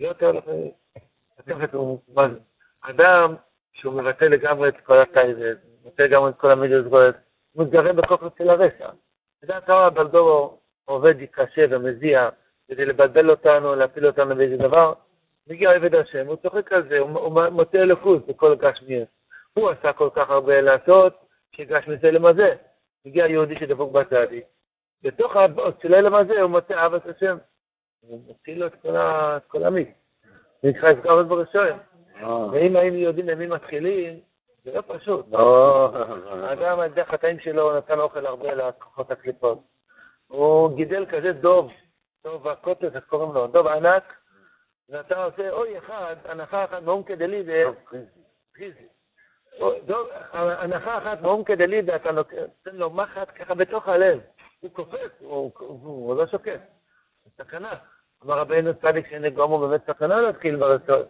להיות 0.00 0.18
תורה 0.18 0.32
לחריף. 0.32 0.72
אדם 2.80 3.34
שהוא 3.72 3.94
מבטא 3.94 4.24
לגמרי 4.24 4.68
את 4.68 4.80
כל 4.80 4.98
הטייבס, 4.98 5.56
מבטא 5.84 6.02
לגמרי 6.02 6.30
את 6.30 6.36
כל 6.36 6.50
המידות 6.50 6.92
הוא 7.52 7.64
מתגרה 7.64 7.92
בכוח 7.92 8.22
אצל 8.22 8.50
הרשע. 8.50 8.88
זה 9.42 9.52
כמה 9.66 9.90
בלדורו 9.90 10.58
עובד 10.84 11.14
קשה 11.30 11.64
ומזיע 11.70 12.28
כדי 12.68 12.84
לבלבל 12.84 13.30
אותנו, 13.30 13.74
להפיל 13.74 14.06
אותנו 14.06 14.36
באיזה 14.36 14.56
דבר. 14.56 14.92
מגיע 15.46 15.70
עבד 15.70 15.94
השם, 15.94 16.26
הוא 16.26 16.36
צוחק 16.36 16.72
על 16.72 16.88
זה, 16.88 16.98
הוא 16.98 17.42
מוצא 17.50 17.78
אלוקות 17.78 18.26
בכל 18.26 18.54
גשמיאס. 18.54 19.08
הוא 19.52 19.70
עשה 19.70 19.92
כל 19.92 20.08
כך 20.14 20.30
הרבה 20.30 20.60
לעשות, 20.60 21.25
שגשמיאס 21.56 22.04
אלם 22.04 22.26
הזה. 22.26 22.54
מגיע 23.06 23.26
יהודי 23.26 23.58
שדבוק 23.58 23.92
בצדיק. 23.92 24.44
בתוך 25.02 25.36
הצללם 25.36 26.14
הזה 26.14 26.40
הוא 26.40 26.50
מוצא 26.50 26.74
אהבת 26.74 27.06
השם. 27.06 27.36
ומציל 28.10 28.60
לו 28.60 28.66
את 28.66 28.86
כל 29.48 29.64
המיץ. 29.64 29.88
נקרא 30.62 30.92
אסגר 30.92 31.20
את 31.20 31.26
בראשון. 31.26 31.78
ואם 32.52 32.76
היינו 32.76 32.96
יודעים 32.96 33.28
למי 33.28 33.46
מתחילים, 33.46 34.20
זה 34.64 34.74
לא 34.74 34.82
פשוט. 34.86 35.26
האדם, 36.42 36.80
על 36.80 36.90
דרך 36.90 37.08
החטאים 37.08 37.40
שלו, 37.40 37.76
נתן 37.76 37.98
אוכל 38.00 38.26
הרבה 38.26 38.54
לכוחות 38.54 39.10
הקליפות. 39.10 39.58
הוא 40.26 40.76
גידל 40.76 41.06
כזה 41.06 41.32
דוב, 41.32 41.70
דוב 42.24 42.48
הקוטס, 42.48 42.94
איך 42.94 43.04
קוראים 43.04 43.32
לו? 43.32 43.46
דוב 43.46 43.66
ענק, 43.66 44.14
ואתה 44.88 45.24
עושה 45.24 45.50
אוי 45.50 45.78
אחד, 45.78 46.16
הנחה 46.24 46.64
אחת 46.64 46.82
מעומקא 46.82 47.14
דלידה, 47.14 47.70
הנחה 50.32 50.98
אחת 50.98 51.22
מעומקא 51.22 51.54
דלידה, 51.54 51.96
אתה 51.96 52.12
נותן 52.12 52.40
לו 52.72 52.90
מחט 52.90 53.28
ככה 53.34 53.54
בתוך 53.54 53.88
הלב. 53.88 54.20
הוא 54.60 54.70
קופץ, 54.70 55.10
הוא 55.20 56.16
לא 56.16 56.26
שוקט. 56.26 56.60
סכנה. 57.38 57.72
אמר 58.24 58.38
רבינו 58.38 58.74
צדיק 58.74 59.10
שנגרום 59.10 59.50
הוא 59.50 59.68
באמת 59.68 59.80
סכנה 59.86 60.20
להתחיל 60.20 60.56
ברצון. 60.56 61.02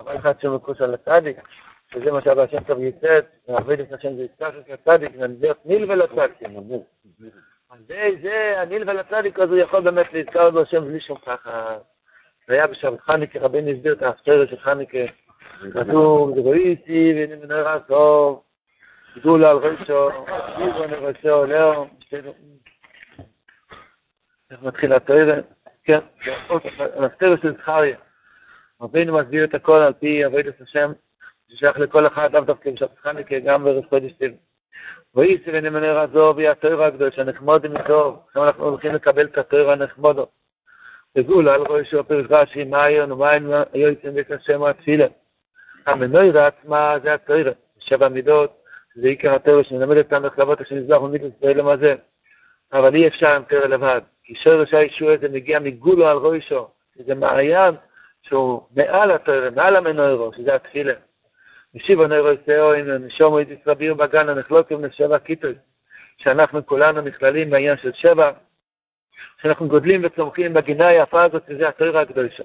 אבל 0.00 0.16
אחד 0.16 0.40
שמקוש 0.40 0.80
על 0.80 0.94
הצדיק, 0.94 1.36
שזה 1.92 2.12
מה 2.12 2.22
שאבא 2.22 2.42
השם 2.42 2.64
טוב 2.64 2.78
ייסד, 2.80 3.22
ועבד 3.48 3.80
את 3.80 3.92
השם 3.92 4.16
זה 4.16 4.22
יזכר 4.22 4.50
של 4.50 4.72
הצדיק, 4.72 5.12
ונדבר 5.18 5.52
ניל 5.64 5.92
ולצדיק. 5.92 6.42
אז 7.70 7.78
זה, 7.86 8.08
זה, 8.22 8.60
הניל 8.60 8.90
ולצדיק, 8.90 9.38
אז 9.38 9.48
הוא 9.48 9.58
יכול 9.58 9.80
באמת 9.80 10.12
להזכר 10.12 10.50
בהשם 10.50 10.84
בלי 10.84 11.00
שום 11.00 11.18
ככה. 11.18 11.78
זה 12.48 12.54
היה 12.54 12.66
בשבת 12.66 13.00
חניקה, 13.00 13.38
רבינו 13.38 13.70
הסביר 13.70 13.92
את 13.92 14.02
ההפטרת 14.02 14.48
של 14.48 14.58
חניקה. 14.58 14.98
כתוב, 15.72 16.38
והנה 16.38 17.36
מנהרה 17.36 17.80
טוב, 17.80 18.42
גדולה 19.16 19.50
על 19.50 19.58
גדולה 19.58 20.96
על 20.96 21.04
ראשו, 21.04 21.46
לאו, 21.46 21.86
איך 24.50 24.62
מתחיל 24.62 24.92
התואר? 24.92 25.40
כן, 25.84 25.98
ההפטרת 27.00 27.42
של 27.42 27.54
זכריה. 27.54 27.96
רבינו 28.80 29.18
מסביר 29.18 29.44
את 29.44 29.54
הכל 29.54 29.78
על 29.78 29.92
פי 29.92 30.24
עבודת 30.24 30.60
השם, 30.60 30.92
ששייך 31.48 31.78
לכל 31.78 32.06
אחד, 32.06 32.32
לאו 32.32 32.40
דווקא 32.40 32.70
בשבת 32.70 32.98
חניקה, 32.98 33.38
גם 33.38 33.64
בערב 33.64 33.84
חודש 33.88 34.12
טיב. 34.12 34.32
ואיסי 35.14 35.50
ונמנה 35.52 35.92
רזו 35.92 36.34
ויהיה 36.36 36.52
התואר 36.52 36.82
הגדול, 36.82 37.10
שהנחמודים 37.10 37.74
מטוב, 37.74 38.20
עכשיו 38.26 38.44
אנחנו 38.44 38.64
הולכים 38.64 38.94
לקבל 38.94 39.26
את 39.26 39.38
התואר 39.38 39.70
הנחמודו. 39.70 40.26
וגאולה 41.16 41.54
על 41.54 41.60
ראשו 41.60 42.04
פרש 42.04 42.26
רש"י, 42.30 42.64
מה 42.64 42.84
היום 42.84 43.12
ומה 43.12 43.30
היו 43.72 43.88
יוצאים 43.88 44.14
בית 44.14 44.30
השם 44.30 44.62
התפילה. 44.62 45.06
המנוירה 45.86 46.46
עצמה 46.46 46.94
זה 47.02 47.14
התואר, 47.14 47.52
שבע 47.78 48.08
מידות, 48.08 48.56
זה 48.94 49.08
עיקר 49.08 49.34
התואר 49.34 49.62
שמלמד 49.62 49.96
איך 49.96 50.38
לעבוד 50.38 50.60
השם 50.60 50.76
מזבח 50.76 51.02
ומידות 51.02 51.32
באלם 51.40 51.68
הזה. 51.68 51.94
אבל 52.72 52.94
אי 52.94 53.08
אפשר 53.08 53.28
עם 53.28 53.42
תואר 53.42 53.66
לבד, 53.66 54.00
כי 54.24 54.34
שורש 54.34 54.74
הישוע 54.74 55.12
הזה 55.12 55.28
מגיע 55.28 55.58
מגולו 55.58 56.06
על 56.06 56.16
ראשו, 56.16 56.68
שזה 56.98 57.14
מעיין 57.14 57.74
שהוא 58.22 58.62
מעל 58.76 59.10
התואר, 59.10 59.48
מעל 59.56 59.76
המנוירו, 59.76 60.32
שזה 60.36 60.54
התפילה. 60.54 60.94
משיבו 61.74 62.06
נוירו 62.06 62.28
יסאו, 62.30 62.74
הנה 62.74 62.98
נשומו 62.98 63.38
איתי 63.38 63.56
סביר 63.64 63.94
בגן, 63.94 64.28
הנחלוקים 64.28 64.84
לשבע 64.84 65.18
כיתות, 65.18 65.56
שאנחנו 66.18 66.66
כולנו 66.66 67.00
נכללים 67.00 67.50
בעניין 67.50 67.76
של 67.76 67.92
שבע, 67.92 68.30
שאנחנו 69.42 69.68
גודלים 69.68 70.00
וצומחים 70.04 70.54
בגינה 70.54 70.86
היפה 70.86 71.22
הזאת, 71.22 71.42
שזה 71.48 71.68
התואר 71.68 71.98
הקדושה. 71.98 72.42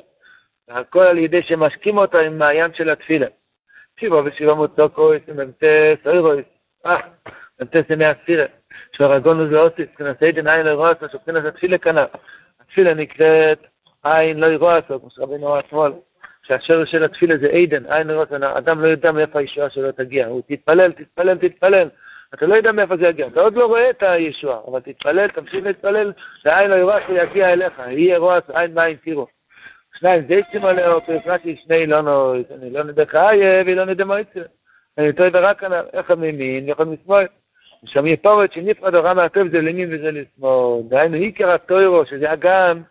והכל 0.67 0.99
על 0.99 1.17
ידי 1.17 1.41
שמשקים 1.41 1.97
אותה 1.97 2.19
עם 2.19 2.37
מעיין 2.37 2.73
של 2.73 2.89
התפילה. 2.89 3.27
שיבו 3.99 4.21
ושיבו 4.25 4.55
מוצוקו, 4.55 5.11
ממתס 5.35 6.07
אוירויס, 6.07 6.45
אה, 6.85 6.97
ממתס 7.59 7.89
ימי 7.89 8.05
הסירה, 8.05 8.45
שהרגונו 8.97 9.49
זה 9.49 9.59
אוסיס, 9.59 9.87
כנס 9.97 10.23
עדן 10.23 10.47
עין 10.47 10.65
לא 10.65 10.69
ירועסו, 10.69 11.05
שכנס 11.09 11.45
התפילה 11.45 11.77
כנף. 11.77 12.09
התפילה 12.59 12.93
נקראת 12.93 13.59
עין 14.03 14.39
לא 14.39 14.45
ירועסו, 14.45 14.99
כמו 14.99 15.09
שרבינו 15.09 15.47
אמר 15.47 15.59
אתמול, 15.59 15.93
שהשורש 16.43 16.91
של 16.91 17.03
התפילה 17.03 17.37
זה 17.37 17.47
עדן, 17.47 17.91
עין 17.91 18.07
לא 18.07 18.13
ירועסו, 18.13 18.35
האדם 18.35 18.81
לא 18.81 18.87
יודע 18.87 19.11
מאיפה 19.11 19.39
הישועה 19.39 19.69
שלו 19.69 19.91
תגיע, 19.91 20.27
הוא 20.27 20.41
תתפלל, 20.47 20.91
תתפלל, 20.91 21.37
תתפלל. 21.37 21.89
אתה 22.33 22.45
לא 22.45 22.55
יודע 22.55 22.71
מאיפה 22.71 22.97
זה 22.97 23.07
יגיע, 23.07 23.27
אתה 23.27 23.41
עוד 23.41 23.55
לא 23.55 23.65
רואה 23.65 23.89
את 23.89 24.03
הישועה, 24.03 24.59
אבל 24.67 24.79
תתפלל, 24.79 25.27
תמשיך 25.27 25.65
להתפלל, 25.65 26.13
שעין 26.41 26.69
לא 26.69 26.75
ירועסו 26.75 27.13
יגיע 27.13 27.53
אליך, 27.53 27.81
יהיה 27.87 28.17
רועסו, 28.17 28.57
עין 28.57 28.75
בעין 28.75 28.97
תראו. 29.03 29.40
שניים 30.01 30.21
דייסים 30.21 30.65
עליו, 30.65 30.99
פרק 31.05 31.27
רש"י 31.27 31.55
שני 31.55 31.87
לא 31.87 32.01
נוי, 32.01 32.43
אני 32.57 32.69
לא 32.69 32.83
נדע 32.83 33.05
חיה 33.05 33.63
ולא 33.65 33.85
נדע 33.85 34.05
מועצה. 34.05 34.39
אני 34.97 35.13
טועה 35.13 35.29
ורק 35.33 35.63
אחד 35.93 36.19
מימין 36.19 36.69
ואחד 36.69 36.87
משמאל. 36.87 37.25
שם 37.85 38.07
יפורת 38.07 38.53
שנפרד 38.53 38.95
הוראה 38.95 39.13
מהטוב 39.13 39.47
זה 39.47 39.61
לימין 39.61 39.89
וזה 39.93 40.11
לשמאל. 40.11 40.81
דהיינו 40.89 41.15
עיקר 41.15 41.51
הטוירו, 41.51 42.05
שזה 42.05 42.33
אגם, 42.33 42.81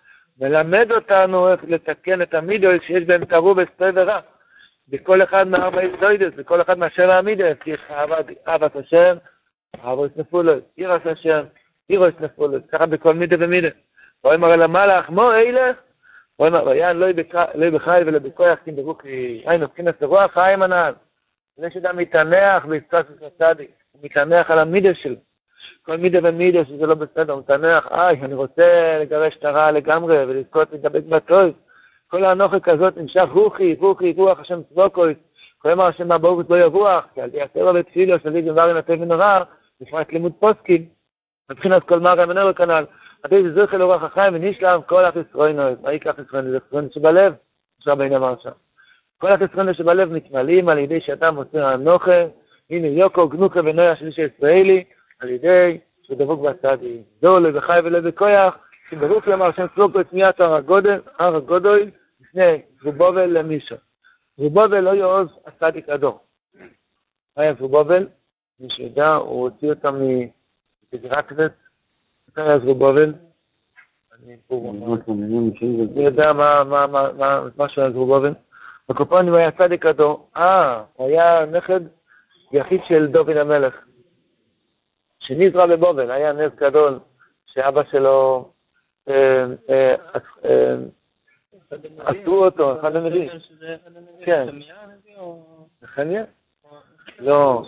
מלמד 0.41 0.93
אותנו 0.93 1.53
איך 1.53 1.61
לתקן 1.69 2.23
את 2.23 2.35
המידות 2.35 2.83
שיש 2.83 3.05
בהם 3.05 3.25
תרובס 3.25 3.69
טוב 3.77 3.89
ורע. 3.95 4.21
בכל 4.89 5.23
אחד 5.23 5.49
מארבע 5.49 5.83
יסוידס, 5.83 6.35
בכל 6.37 6.61
אחד 6.61 6.79
מהשבע 6.79 7.19
המידס, 7.19 7.57
יש 7.67 7.81
אהבת 8.49 8.77
השם, 8.77 9.17
אהבות 9.85 10.17
נפולוס, 10.17 10.63
אירס 10.79 11.03
השם, 11.05 11.43
אירוס 11.91 12.15
נפולוס, 12.21 12.63
ככה 12.73 12.87
בכל 12.87 13.15
מידה 13.15 13.37
ומידה. 13.41 13.69
רואים 14.25 14.45
הרי 14.45 14.57
למלאך, 14.57 15.11
מו 15.11 15.33
אילך, 15.33 15.77
ויען 16.41 16.97
לא 16.97 17.71
בחי 17.71 18.01
ולא 18.07 18.19
בכוח 18.19 18.59
כי 18.65 18.71
ברוכי, 18.71 19.43
היינו, 19.47 19.65
מבחינת 19.65 20.03
רוח 20.03 20.33
חיים 20.33 20.63
הנעל. 20.63 20.95
זה 21.57 21.71
שאדם 21.71 21.97
מתענח 21.97 22.67
בהסתכלות 22.67 23.23
הצדיק, 23.23 23.71
הוא 23.93 24.01
מתענח 24.05 24.51
על 24.51 24.59
המידה 24.59 24.95
שלו. 24.95 25.17
כל 25.83 25.97
מידה 25.97 26.19
ומידה 26.23 26.65
שזה 26.65 26.87
לא 26.87 26.95
בסדר, 26.95 27.33
הוא 27.33 27.41
מתענח, 27.41 27.87
איי, 27.93 28.21
אני 28.23 28.35
רוצה 28.35 28.99
לגרש 29.01 29.37
את 29.37 29.45
הרע 29.45 29.71
לגמרי 29.71 30.25
ולזכות 30.25 30.73
להידבק 30.73 31.05
בטוב. 31.05 31.55
כל 32.09 32.25
הנוחק 32.25 32.69
הזאת 32.69 32.97
נמשך 32.97 33.29
רוחי, 33.33 33.75
רוחי, 33.75 34.13
רוח 34.17 34.41
השם 34.41 34.63
צבוקוי. 34.63 35.15
כל 35.59 35.71
אמר 35.71 35.87
השם 35.87 36.09
מהבורות 36.09 36.51
לא 36.51 36.57
ירוח, 36.57 37.05
כי 37.15 37.21
על 37.21 37.29
ידי 37.29 37.43
הסרע 37.43 37.73
ותפילו, 37.75 38.19
שלי 38.19 38.43
דבר 38.43 38.69
ינתב 38.69 38.97
ונורא, 39.01 39.41
בפרט 39.81 40.13
לימוד 40.13 40.33
פוסקים. 40.39 40.85
מבחינת 41.51 41.83
כל 41.83 42.01
מרא 42.01 42.27
מנהל 42.27 42.53
כנ"ל. 42.53 42.85
עדי 43.23 43.51
זוכר 43.51 43.77
לאורח 43.77 44.03
החיים 44.03 44.35
ונשלם 44.35 44.81
כל 44.87 45.05
החסרונות. 45.05 45.81
מה 45.83 45.93
ייקח 45.93 46.11
חסרונות? 46.11 46.51
זה 46.51 46.61
חסרונות 46.61 46.93
שבלב, 46.93 47.35
שרבינו 47.79 48.17
אמר 48.17 48.35
שם. 48.43 48.51
כל 49.19 49.33
החסרונות 49.33 49.77
שבלב 49.77 50.13
מתמלאים 50.13 50.69
על 50.69 50.79
ידי 50.79 51.01
שאתה 51.01 51.31
מוסר 51.31 51.67
הנוכל, 51.67 52.27
הנה 52.71 52.87
יוקו 52.87 53.29
גנוקה 53.29 53.61
ונויה 53.61 53.97
שליש 53.97 54.19
הישראלי, 54.19 54.85
על 55.21 55.29
ידי 55.29 55.79
שדבוק 56.03 56.41
בצדי. 56.41 57.03
זו 57.23 57.41
לב 57.41 57.57
וחי 57.57 57.79
ולב 57.85 58.03
וכויח, 58.07 58.59
שברוך 58.91 59.27
יאמר 59.27 59.53
שם 59.53 59.67
צלוקו 59.75 60.01
את 60.01 60.13
מיית 60.13 60.41
הר 60.41 60.55
הגודל, 61.19 61.91
לפני 62.21 62.63
זרובובל 62.83 63.39
למישו. 63.39 63.75
זרובובל 64.39 64.81
לא 64.81 64.91
יעוז 64.91 65.29
הצדיק 65.47 65.89
הדור. 65.89 66.21
מה 67.37 67.43
היה 67.43 67.55
זרובובל? 67.55 68.07
מי 68.61 68.71
שידע, 68.71 69.15
הוא 69.15 69.43
הוציא 69.43 69.71
אותם 69.71 69.97
מגרקזת, 70.93 71.53
מתי 72.31 72.41
היה 72.41 72.59
זרובובל? 72.59 73.15
אני 75.95 76.05
יודע 76.05 76.33
מה 76.33 76.63
משהו 77.59 77.83
על 77.83 77.93
זרובובל. 77.93 78.35
הקופונים 78.89 79.35
היה 79.35 79.51
צדיק 79.51 79.87
הדור. 79.87 80.29
אה, 80.37 80.83
הוא 80.95 81.09
היה 81.09 81.47
נכד 81.47 81.81
יחיד 82.53 82.81
של 82.89 83.07
דוד 83.07 83.37
המלך. 83.37 83.75
שנזרע 85.19 85.67
בבובל, 85.67 86.11
היה 86.11 86.33
נס 86.33 86.53
גדול, 86.57 86.99
שאבא 87.47 87.83
שלו 87.91 88.51
עשו 91.99 92.45
אותו, 92.45 92.81
אחד 92.81 92.97
הנביאים. 92.97 93.31
כן. 94.25 94.49
נחמיה? 95.83 96.25
לא, 97.19 97.63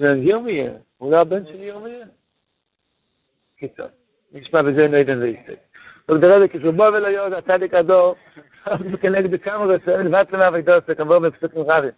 זה 0.00 0.14
ירמיה, 0.16 0.72
הוא 0.98 1.12
לא 1.12 1.16
הבן 1.16 1.46
של 1.46 1.62
ירמיה. 1.62 2.06
קיצור, 3.62 3.86
נשמע 4.32 4.62
בזה 4.62 4.88
נדן 4.88 5.22
ויסטק. 5.22 5.58
וגדרה 6.08 6.48
כשרובו 6.48 6.82
ולא 6.82 7.36
הצדיק 7.36 7.74
הדור, 7.74 8.14
כנגד 9.02 9.40
כמה 9.40 9.64
רצון, 9.64 10.06
לבט 10.06 10.32
למה 10.32 10.48
וידוסק, 10.52 11.00
אמרו 11.00 11.20
בפסוק 11.20 11.54
מרבים. 11.54 11.90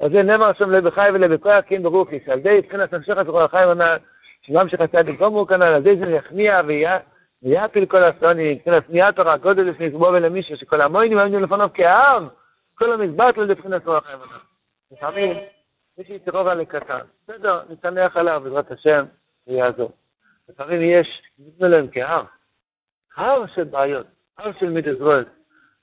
אז 0.00 0.12
זה 0.12 0.22
נאמר 0.22 0.52
שם 0.52 0.70
לבחי 0.70 1.08
ולבכוח 1.14 1.64
כן 1.66 1.82
ברוכי, 1.82 2.20
שעל 2.26 2.40
די 2.40 2.58
מבחינת 2.58 2.94
המשך 2.94 3.16
הזכור 3.16 3.42
החיים 3.42 3.68
הנ"ל, 3.68 3.96
שממשיך 4.42 4.80
הצדיק 4.80 5.18
גומו 5.18 5.46
כנ"ל, 5.46 5.62
על 5.62 5.82
די 5.82 5.96
זה 5.96 6.10
יכניע 6.10 6.60
ויעפיל 7.42 7.86
כל 7.86 8.10
אסוני, 8.10 8.54
מבחינת 8.54 8.82
שמיעת 8.86 9.16
תורה, 9.16 9.36
גודל 9.36 9.62
לפני 9.62 9.90
זבו 9.90 10.06
ולמישהו, 10.12 10.56
שכל 10.56 10.80
המוינים 10.80 11.18
היו 11.18 11.40
לפניו 11.40 11.68
כאב, 11.74 12.28
כל 12.74 12.92
המזבט 12.92 13.36
לו 13.36 13.44
לבחינת 13.44 13.82
זכור 13.82 13.96
החיים 13.96 14.18
הנ"ל. 14.22 14.38
לפעמים, 14.92 15.36
מי 15.98 16.04
שיתרוב 16.04 16.46
על 16.46 16.58
לקטן, 16.58 16.98
בסדר, 17.28 17.60
נתנח 17.70 18.16
עליו 18.16 18.40
בעזרת 18.44 18.70
השם, 18.70 19.04
ויעזור. 19.46 19.92
לפעמים 20.48 20.80
יש, 20.82 21.22
נדמה 21.38 21.68
להם 21.68 21.86
כהר, 21.92 22.24
הר 23.16 23.46
של 23.54 23.64
בעיות, 23.64 24.06
הר 24.38 24.52
של 24.60 24.70
מידזרות, 24.70 25.26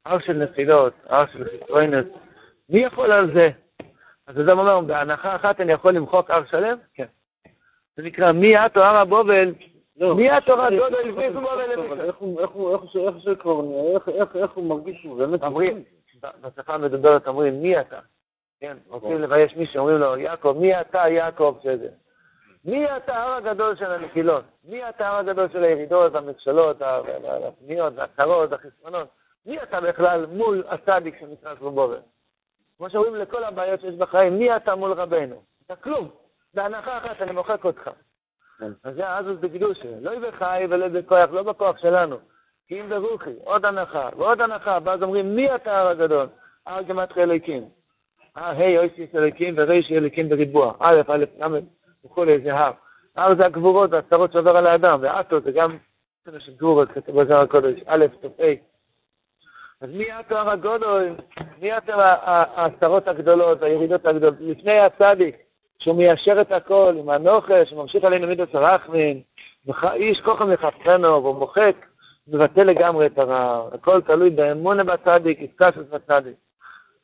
הר 0.05 0.19
של 0.19 0.33
נפילות, 0.33 0.93
הר 1.05 1.25
של 1.33 1.49
חיסרוינס, 1.49 2.05
מי 2.69 2.79
יכול 2.79 3.11
על 3.11 3.33
זה? 3.33 3.49
אז 4.27 4.39
אדם 4.39 4.59
אומר, 4.59 4.81
בהנחה 4.81 5.35
אחת 5.35 5.61
אני 5.61 5.71
יכול 5.71 5.93
למחוק 5.93 6.31
הר 6.31 6.45
שלם? 6.45 6.77
כן. 6.93 7.05
זה 7.95 8.03
נקרא 8.03 8.31
מי 8.31 8.65
את 8.65 8.77
או 8.77 8.81
הר 8.81 8.95
הבובל, 8.95 9.53
לא, 9.97 10.15
מי 10.15 10.31
איך 13.07 13.15
זה 13.25 13.35
כבר 13.35 13.61
נראה, 13.61 13.91
איך 14.35 14.51
הוא 14.51 14.65
מרגיש 14.65 15.01
שהוא 15.01 15.17
באמת... 15.17 15.43
אומרים, 15.43 15.83
בשפה 16.41 16.73
המדוברת 16.73 17.27
אומרים, 17.27 17.61
מי 17.61 17.79
אתה? 17.79 17.99
כן, 18.59 18.77
רוצים 18.87 19.17
כן. 19.17 19.21
לבייש 19.21 19.55
מישהו, 19.55 19.79
אומרים 19.79 19.97
לו, 19.97 20.17
יעקב, 20.17 20.55
מי 20.59 20.81
אתה 20.81 21.07
יעקב 21.07 21.55
שזה? 21.63 21.89
מי 22.65 22.85
הטהר 22.89 23.33
הגדול 23.33 23.75
של 23.75 23.91
הנפילות? 23.91 24.43
מי 24.65 24.83
הטהר 24.83 25.15
הגדול 25.15 25.49
של 25.53 25.63
הירידות, 25.63 26.15
המכשלות, 26.15 26.77
הפניות, 26.81 27.93
הצרות, 27.97 28.53
החסרונות? 28.53 29.07
מי 29.45 29.63
אתה 29.63 29.81
בכלל 29.81 30.25
מול 30.25 30.63
הצדיק 30.67 31.19
שנקרא 31.19 31.55
שלובובר? 31.59 31.99
כמו 32.77 32.89
שאומרים 32.89 33.15
לכל 33.15 33.43
הבעיות 33.43 33.81
שיש 33.81 33.95
בחיים, 33.95 34.39
מי 34.39 34.55
אתה 34.55 34.75
מול 34.75 34.91
רבנו? 34.91 35.41
אתה 35.65 35.75
כלום. 35.75 36.09
בהנחה 36.53 36.97
אחת 36.97 37.21
אני 37.21 37.31
מוחק 37.31 37.65
אותך. 37.65 37.89
כן. 38.59 38.71
אז 38.83 38.95
זה 38.95 39.09
אז 39.09 39.25
בקדושה. 39.25 39.89
לא 40.01 40.19
בחי 40.19 40.65
ולא 40.69 40.87
בכוח, 40.87 41.29
לא 41.31 41.43
בכוח 41.43 41.77
שלנו. 41.77 42.17
כי 42.67 42.81
אם 42.81 42.89
ברוכי, 42.89 43.33
עוד 43.43 43.65
הנחה 43.65 44.09
ועוד 44.17 44.41
הנחה, 44.41 44.77
ואז 44.83 45.03
אומרים, 45.03 45.35
מי 45.35 45.51
הטהר 45.51 45.87
הגדול? 45.87 46.27
הר 46.65 46.81
גמטרי 46.81 47.23
אליקים. 47.23 47.69
ה' 48.35 48.77
אויסיס 48.77 49.15
אליקים 49.15 49.53
וריש 49.57 49.91
אליקים 49.91 50.29
בריבוע. 50.29 50.73
א', 50.79 51.01
א', 51.07 51.25
ל', 51.39 51.59
וכולי, 52.05 52.39
זה 52.39 52.53
הר. 52.53 52.71
הר 53.15 53.35
זה 53.35 53.45
הגבורות 53.45 53.91
והצרות 53.91 54.33
שעובר 54.33 54.57
על 54.57 54.67
האדם, 54.67 54.99
ועטו 55.01 55.41
זה 55.41 55.51
גם 55.51 55.77
סדר 56.25 56.39
של 56.39 56.51
גבורות, 56.57 56.91
כתוב 56.91 57.21
בזר 57.21 57.39
הקודש, 57.39 57.79
א', 57.85 58.05
ת"א. 58.21 58.53
אז 59.81 59.89
מי 59.89 60.11
התואר 60.11 60.49
הגדול? 60.49 61.15
מי 61.61 61.71
התואר 61.71 62.15
הצרות 62.55 63.07
הגדולות, 63.07 63.63
הירידות 63.63 64.05
הגדולות? 64.05 64.35
לפני 64.39 64.79
הצדיק, 64.79 65.35
שהוא 65.79 65.95
מיישר 65.95 66.41
את 66.41 66.51
הכל 66.51 66.95
עם 66.99 67.09
הנוכש, 67.09 67.73
ממשיך 67.73 68.03
עלינו 68.03 68.27
מידע 68.27 68.43
הרחמין, 68.53 69.21
איש 69.93 70.21
כוחו 70.21 70.45
מחפשנו, 70.45 71.23
והוא 71.23 71.35
מוחק, 71.35 71.75
מבטל 72.27 72.63
לגמרי 72.63 73.05
את 73.05 73.17
הרע. 73.17 73.69
הכל 73.73 74.01
תלוי 74.01 74.29
באמונה 74.29 74.83
בצדיק, 74.83 75.39
התקשת 75.41 75.89
בצדיק. 75.89 76.35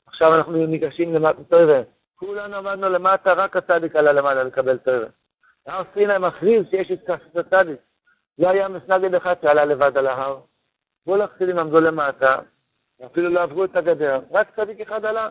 עכשיו 0.07 0.35
אנחנו 0.35 0.65
ניגשים 0.65 1.13
למטה 1.13 1.43
תוירה. 1.43 1.81
כולנו 2.15 2.55
עמדנו 2.55 2.89
למטה, 2.89 3.33
רק 3.33 3.55
הצדיק 3.55 3.95
עלה 3.95 4.13
למעלה 4.13 4.43
לקבל 4.43 4.77
תוירה. 4.77 5.07
הר 5.67 5.83
סיני 5.93 6.17
מכריז 6.17 6.65
שיש 6.69 6.91
התקשת 6.91 7.33
בצדיק. 7.35 7.79
לא 8.39 8.49
היה 8.49 8.67
מסנגד 8.67 9.15
אחד 9.15 9.35
שעלה 9.41 9.65
לבד 9.65 9.97
על 9.97 10.07
ההר. 10.07 10.39
כל 11.05 11.21
החסידים 11.21 11.59
עמדו 11.59 11.79
למטה, 11.79 12.39
אפילו 13.05 13.29
לא 13.29 13.41
עברו 13.41 13.65
את 13.65 13.75
הגדר, 13.75 14.19
רק 14.31 14.55
צדיק 14.55 14.81
אחד 14.81 15.05
עלה. 15.05 15.29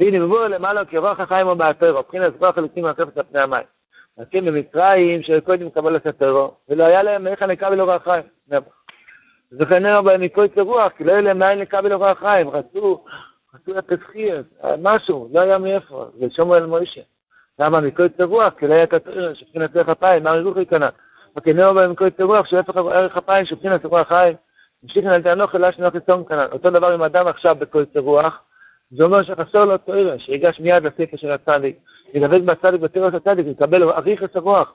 והנה, 0.00 0.18
מבואו 0.18 0.48
למעלה 0.48 0.84
כרוח 0.84 1.20
החיים 1.20 1.46
או 1.46 1.56
בהטרו, 1.56 1.98
מבחינת 1.98 2.32
כוח 2.38 2.58
אלוקים 2.58 2.84
מהקפת 2.84 3.16
על 3.16 3.24
פני 3.24 3.40
המים. 3.40 3.64
נקים 4.18 4.44
במצרים 4.44 5.22
שקודם 5.22 5.66
לקבל 5.66 5.96
את 5.96 6.06
הטרו, 6.06 6.54
ולא 6.68 6.84
היה 6.84 7.02
להם 7.02 7.26
איך 7.26 7.42
לקבל 7.42 7.80
אורח 7.80 8.04
חיים. 8.04 8.24
זוכר 9.50 9.78
נראה 9.78 10.02
בהם 10.02 10.20
מקוץ 10.20 10.58
רוח, 10.58 10.92
כי 10.92 11.04
לא 11.04 11.12
היה 11.12 11.20
להם 11.20 11.38
מאין 11.38 11.58
לקבל 11.58 11.92
אורח 11.92 12.18
חיים, 12.18 12.50
רצו, 12.50 13.04
רצו 13.54 13.72
לתזכיר, 13.74 14.42
משהו, 14.78 15.28
לא 15.32 15.40
היה 15.40 15.58
מאיפה, 15.58 16.06
זה 16.18 16.26
שומר 16.30 16.56
אל 16.56 16.66
מוישה. 16.66 17.00
למה 17.58 17.80
מקוץ 17.80 18.12
רוח? 18.20 18.54
כי 18.58 18.66
לא 18.66 18.74
היה 18.74 18.84
את 18.84 18.92
הטרו, 18.92 19.34
שבחינת 19.34 19.76
ערך 19.76 20.02
מה 20.22 20.32
ריחוק 20.32 20.56
יקנה? 20.56 20.88
וכנראה 21.36 21.72
בהם 21.72 21.90
מקוץ 21.90 22.20
רוח, 22.20 22.46
שהפך 22.46 22.76
ערך 22.76 23.16
אפיים, 23.16 23.44
שבחינת 23.44 23.84
רוח 23.84 24.08
חיים. 24.08 24.36
המשיך 24.82 25.04
נלתי 25.04 25.30
הנוכל, 25.30 25.58
לא 25.58 25.72
שנוח 25.72 25.94
לצום 25.94 26.24
כנן. 26.24 26.46
אותו 26.52 26.70
דבר 26.70 26.92
עם 26.92 27.02
אדם 27.02 27.26
עכשיו 27.26 27.56
בקוץ 27.58 27.96
רוח, 27.96 28.42
זה 28.90 29.04
אומר 29.04 29.22
שחסר 29.22 29.64
לו 29.64 29.78
תוירה, 29.78 30.18
שיגש 30.18 30.60
מיד 30.60 30.82
לספר 30.82 31.16
של 31.16 31.30
הצדיק, 31.30 31.76
ידבק 32.14 32.42
בצדיק 32.42 32.80
בתורת 32.80 33.14
הצדיק, 33.14 33.46
יקבל 33.46 33.82
אריך 33.82 34.22
הרוח, 34.34 34.74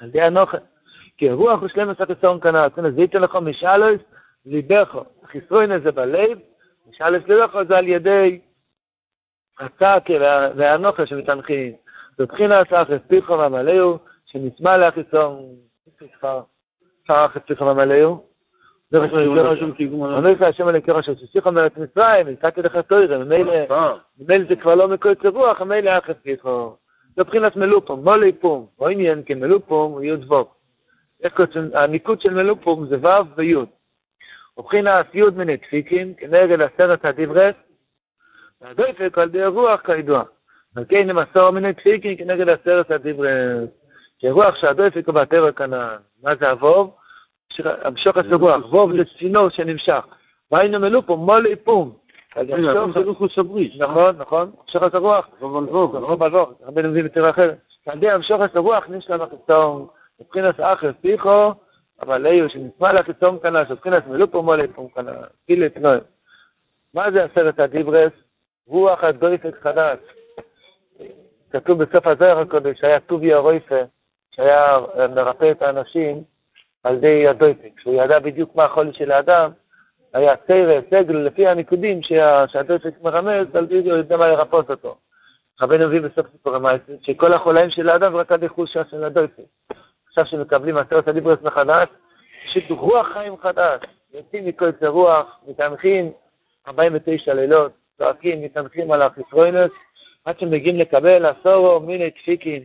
על 0.00 0.08
ידי 0.08 0.22
הנוכל. 0.22 0.58
כי 1.16 1.30
הרוח 1.30 1.60
הוא 1.60 1.68
שלם 1.68 1.90
עשה 1.90 2.06
כסורם 2.06 2.40
כנ"ל, 2.40 2.56
אז 2.56 2.94
זה 2.94 3.00
ייתן 3.00 3.22
לך 3.22 3.36
משאלוס 3.36 4.00
ליבך, 4.46 4.98
חיסרוין 5.26 5.80
זה 5.80 5.92
בלב, 5.92 6.38
משאלוס 6.88 7.22
ליבך 7.28 7.56
זה 7.68 7.78
על 7.78 7.88
ידי 7.88 8.40
הצעק 9.58 10.10
והנוכל 10.56 11.06
שמתנחים. 11.06 11.72
זו 12.18 12.26
בחינה 12.26 12.60
הצעק 12.60 12.90
הספיחו 12.90 13.38
והמלאו, 13.38 13.98
שנשמע 14.26 14.76
לאחיסון, 14.76 15.42
כבר 16.18 16.42
צעק 17.06 17.36
הספיחו 17.36 17.66
והמלאו, 17.66 18.24
זה 18.90 18.98
מה 18.98 19.08
שאני 19.08 19.26
אומר 19.26 19.52
השם 20.46 20.68
אלוהי 20.68 20.82
כרש 20.82 21.10
ששיחו 21.10 21.52
מארץ 21.52 21.72
מצרים, 21.76 22.28
נתתי 22.28 22.62
לך 22.62 22.76
תוירה, 22.76 23.18
ממילא 23.18 24.44
זה 24.48 24.56
כבר 24.56 24.74
לא 24.74 24.88
מקוץ 24.88 25.18
רוח, 25.24 25.60
ממילא 25.60 25.98
אך 25.98 26.10
השיחו. 26.10 26.76
זה 27.16 27.22
מבחינת 27.22 27.56
מלופום, 27.56 28.04
מולי 28.04 28.32
פום, 28.32 28.66
או 28.78 28.88
עניין 28.88 29.22
כמלופום 29.26 29.92
הוא 29.92 30.02
יוד 30.02 30.24
וו. 30.24 30.44
הניקוד 31.74 32.20
של 32.20 32.34
מלופום 32.34 32.86
זה 32.86 32.96
וו 32.96 33.26
ויוד. 33.36 33.68
מבחינת 34.60 35.14
יוד 35.14 35.38
מיני 35.38 35.56
דפיקים, 35.56 36.14
כנגד 36.14 36.60
עשרת 36.60 37.04
הדברס, 37.04 37.54
והדופק 38.60 39.18
על 39.18 39.28
די 39.28 39.44
רוח 39.46 39.80
כידוע. 39.80 40.22
וכן 40.76 41.06
למסור 41.06 41.50
מיני 41.50 41.72
דפיקים 41.72 42.16
כנגד 42.16 42.48
עשרת 42.48 42.90
הדברס. 42.90 43.68
שרוח 44.18 44.56
שהדופק 44.56 45.06
הוא 45.06 45.14
בטבע 45.14 45.52
כנען. 45.52 45.98
מה 46.22 46.34
זה 46.34 46.52
אבוב? 46.52 46.96
המשוך 47.58 48.16
הסגוח, 48.16 48.72
ווב 48.72 48.96
זה 48.96 49.02
צינור 49.18 49.48
שנמשך. 49.48 50.04
והיינו 50.52 50.80
מלאו 50.80 51.06
פה 51.06 51.16
מולי 51.16 51.56
פום. 51.56 51.92
נכון, 53.78 54.16
נכון, 54.18 54.50
המשוך 54.62 54.82
הסגוח. 54.82 55.28
רוב 55.40 55.56
על 55.56 55.64
ווב, 56.34 56.54
רבנו 56.66 56.88
מביא 56.88 57.02
בתורה 57.04 57.30
אחרת. 57.30 57.58
על 57.86 57.96
ידי 57.96 58.10
המשוך 58.10 58.40
הסגוח 58.40 58.84
נשלם 58.88 59.20
החיסון, 59.20 59.86
מבחינת 60.20 60.54
אחר 60.60 60.90
פיחו, 61.00 61.52
אבל 62.02 62.26
היו 62.26 62.50
שנשמע 62.50 62.92
לחיסון 62.92 63.38
כנ"ל, 63.42 63.64
שבחינת 63.68 64.06
מלאו 64.06 64.30
פה 64.30 64.42
מולי 64.42 64.68
פום 64.68 64.88
כנ"ל. 64.88 65.12
פילי 65.46 65.70
פנוי. 65.70 65.98
מה 66.94 67.10
זה 67.10 67.24
עשרת 67.24 67.60
הדיברס? 67.60 68.12
רוח 68.66 69.04
הדויפק 69.04 69.58
חדש. 69.62 69.98
כתוב 71.50 71.82
בסוף 71.82 72.06
הזוהר 72.06 72.38
הקודש, 72.38 72.80
שהיה 72.80 73.00
טוביה 73.00 73.38
רויפה, 73.38 73.80
שהיה 74.30 74.78
מרפא 75.14 75.50
את 75.50 75.62
האנשים, 75.62 76.22
על 76.84 76.94
ידי 76.96 77.28
הדויפק, 77.28 77.80
שהוא 77.80 78.02
ידע 78.02 78.18
בדיוק 78.18 78.56
מה 78.56 78.64
החולי 78.64 78.92
של 78.92 79.10
האדם, 79.10 79.50
היה 80.12 80.34
סרט, 80.46 80.84
סגל, 80.90 81.16
לפי 81.16 81.46
הניקודים 81.46 82.00
שהדויפק 82.46 82.94
מרמז, 83.02 83.56
על 83.56 83.64
ידי 83.64 83.90
הוא 83.90 83.98
יודע 83.98 84.16
מה 84.16 84.28
לרפות 84.28 84.70
אותו. 84.70 84.96
רבנו 85.60 85.86
מביא 85.88 86.00
בסוף 86.00 86.26
סיפור 86.32 86.54
המעשי, 86.54 86.92
שכל 87.02 87.32
החולאים 87.32 87.70
של 87.70 87.88
האדם 87.88 88.12
זה 88.12 88.18
רק 88.18 88.32
עד 88.32 88.46
חושה 88.46 88.82
של 88.90 89.04
הדויפק. 89.04 89.42
עכשיו 90.10 90.26
שמקבלים 90.26 90.76
עשרת 90.76 91.08
הדיברס 91.08 91.38
מחדש, 91.42 91.88
פשוט 92.46 92.64
רוח 92.70 93.06
חיים 93.12 93.36
חדש, 93.42 93.80
יוצאים 94.14 94.46
מכל 94.46 94.70
זה 94.80 94.88
רוח, 94.88 95.40
מתאנחים 95.46 96.12
49 96.68 97.34
לילות, 97.34 97.72
צועקים, 97.98 98.42
מתאנחים 98.42 98.92
על 98.92 99.02
החיסרונס, 99.02 99.70
עד 100.24 100.38
שמגיעים 100.38 100.78
לקבל 100.78 101.26
עשורו 101.26 101.80
מיני 101.80 102.10
תפיקין, 102.10 102.62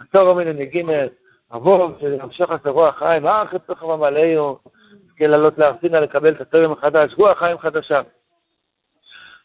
עשורו 0.00 0.34
מיני 0.34 0.52
נגינס, 0.52 1.10
אבוב, 1.54 1.98
שנמשך 2.00 2.48
את 2.54 2.66
רוח 2.66 2.98
חיים, 2.98 3.26
אחרי 3.26 3.58
צריך 3.66 3.82
במלאו, 3.82 4.58
כן 5.16 5.30
לעלות 5.30 5.58
לארצינה 5.58 6.00
לקבל 6.00 6.32
את 6.32 6.40
התורם 6.40 6.72
החדש, 6.72 7.14
רוח 7.14 7.38
חיים 7.38 7.58
חדשה. 7.58 8.00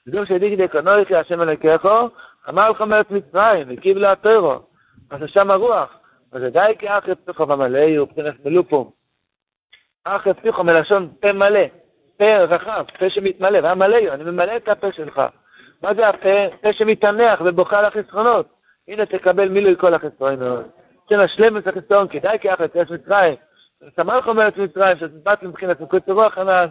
ודור 0.07 0.25
שדיק 0.25 0.57
די 0.57 0.67
כי 1.07 1.15
השם 1.15 1.41
אלוקיכו, 1.41 2.09
אמר 2.49 2.69
לך 2.69 2.81
מארץ 2.81 3.05
מצרים, 3.09 3.67
וקיב 3.69 3.97
לה 3.97 4.11
הטרו, 4.11 4.59
אז 5.09 5.19
שם 5.27 5.51
הרוח. 5.51 6.02
אז 6.33 6.41
די 6.41 6.73
כי 6.79 6.89
אחרי 6.89 7.15
צריך 7.25 7.41
במלאו, 7.41 8.03
מבחינת 8.05 8.45
מלופום. 8.45 8.89
אחרי 10.03 10.33
צריך 10.33 10.59
מלשון 10.59 11.09
פה 11.19 11.31
מלא, 11.31 11.59
פה 12.17 12.37
רחב, 12.37 12.85
פה 12.99 13.09
שמתמלא, 13.09 13.59
והמלאו, 13.63 14.13
אני 14.13 14.23
ממלא 14.23 14.55
את 14.55 14.67
הפה 14.67 14.91
שלך. 14.91 15.21
מה 15.81 15.93
זה 15.93 16.07
הפה? 16.07 16.55
פה 16.61 16.73
שמתענח 16.73 17.41
ובוכה 17.45 17.79
על 17.79 17.85
החסרונות. 17.85 18.47
הנה 18.87 19.05
תקבל 19.05 19.49
מילוי 19.49 19.75
כל 19.77 19.93
החסרונות. 19.93 20.65
של 21.09 21.21
השלמות 21.21 21.67
החיסון, 21.67 22.07
כדאי 22.07 22.39
כי 22.39 22.53
אחת 22.53 22.75
יש 22.75 22.91
מצרים. 22.91 23.35
סמך 23.95 24.27
אומרת 24.27 24.57
מצרים, 24.57 24.97
שבת 24.97 25.43
מבחינת 25.43 25.81
מקוץ 25.81 26.03
רוח 26.07 26.37
הנ"ל, 26.37 26.67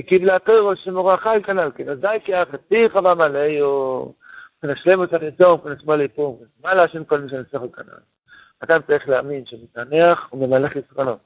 וקיבלה 0.00 0.38
תוירו 0.38 0.76
שמורה 0.76 1.16
חי 1.16 1.38
כנ"ל, 1.44 1.70
אז 1.90 2.00
די 2.00 2.16
כי 2.24 2.42
אחת 2.42 2.60
תיך 2.68 2.96
במלאו, 2.96 4.12
מבחינת 4.56 4.76
שלמות 4.76 5.12
החיסון, 5.12 5.54
מבחינת 5.54 5.80
שמאל 5.80 6.00
איפום, 6.00 6.38
מה 6.64 6.74
להשם 6.74 7.04
כל 7.04 7.20
מי 7.20 7.30
שנצטרך 7.30 7.62
כנ"ל. 7.76 8.19
אדם 8.60 8.80
צריך 8.86 9.08
להאמין 9.08 9.46
שמתענח 9.46 10.32
וממלא 10.32 10.68
חסרונות. 10.68 11.18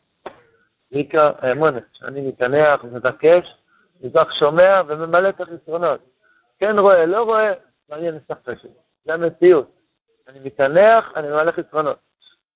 בעיקר 0.92 1.33
האמונת, 1.38 1.83
שאני 1.92 2.29
מתענח 2.29 2.85
ומבקש, 2.85 3.55
מזרח 4.01 4.35
שומע 4.35 4.83
וממלא 4.87 5.29
את 5.29 5.40
החסרונות. 5.40 6.01
כן 6.59 6.79
רואה, 6.79 7.07
לא 7.07 7.23
רואה, 7.23 7.53
מעניין 7.88 8.14
לסך 8.14 8.38
שלי. 8.44 8.70
זה 9.05 9.14
המציאות. 9.14 9.70
אני 10.29 10.38
מתענח, 10.44 11.12
אני 11.16 11.29
ממלא 11.29 11.53
חסרונות. 11.53 11.97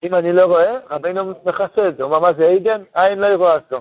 אם 0.02 0.14
אני 0.14 0.32
לא 0.32 0.44
רואה, 0.44 0.78
רבינו 0.90 1.34
מכסה 1.44 1.88
את 1.88 1.96
זה. 1.96 2.02
הוא 2.02 2.14
אומר, 2.14 2.18
מה 2.18 2.32
זה 2.32 2.46
עדן? 2.46 2.82
עין 2.94 3.18
לא 3.18 3.26
ירואה 3.26 3.54
אותו. 3.54 3.80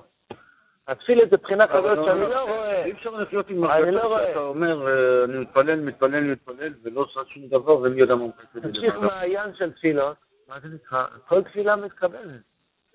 התפילה 0.88 1.22
זה 1.30 1.36
בחינה 1.36 1.66
כזאת 1.66 1.98
שאני 2.04 2.20
לא 2.20 2.42
רואה. 2.42 2.84
אי 2.84 2.92
אפשר 2.92 3.10
לחיות 3.10 3.50
עם 3.50 3.64
הרגשה 3.64 3.90
לא 3.90 4.18
שאתה 4.26 4.38
אומר, 4.38 4.88
אה, 4.88 5.24
אני 5.24 5.38
מתפלל, 5.38 5.80
מתפלל, 5.80 6.20
מתפלל, 6.20 6.72
ולא 6.82 7.00
עושה 7.00 7.20
שום 7.26 7.46
דבר, 7.46 7.78
ומי 7.78 8.00
יודע 8.00 8.14
מה 8.14 8.26
מחכה. 8.26 8.60
תמשיך 8.60 8.96
מעיין 8.98 9.54
של 9.54 9.72
תפילות, 9.72 10.16
מה 10.48 10.60
זה 10.60 10.68
נקרא? 10.68 11.06
כל 11.28 11.42
תפילה 11.42 11.76
מתקבלת. 11.76 12.40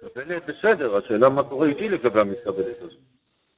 מתקבלת 0.03 0.45
בסדר, 0.45 0.97
השאלה 0.97 1.29
מה 1.29 1.43
קורה 1.43 1.67
איתי 1.67 1.89
לגבי 1.89 2.19
המתקבלת 2.19 2.81
הזאת. 2.81 2.99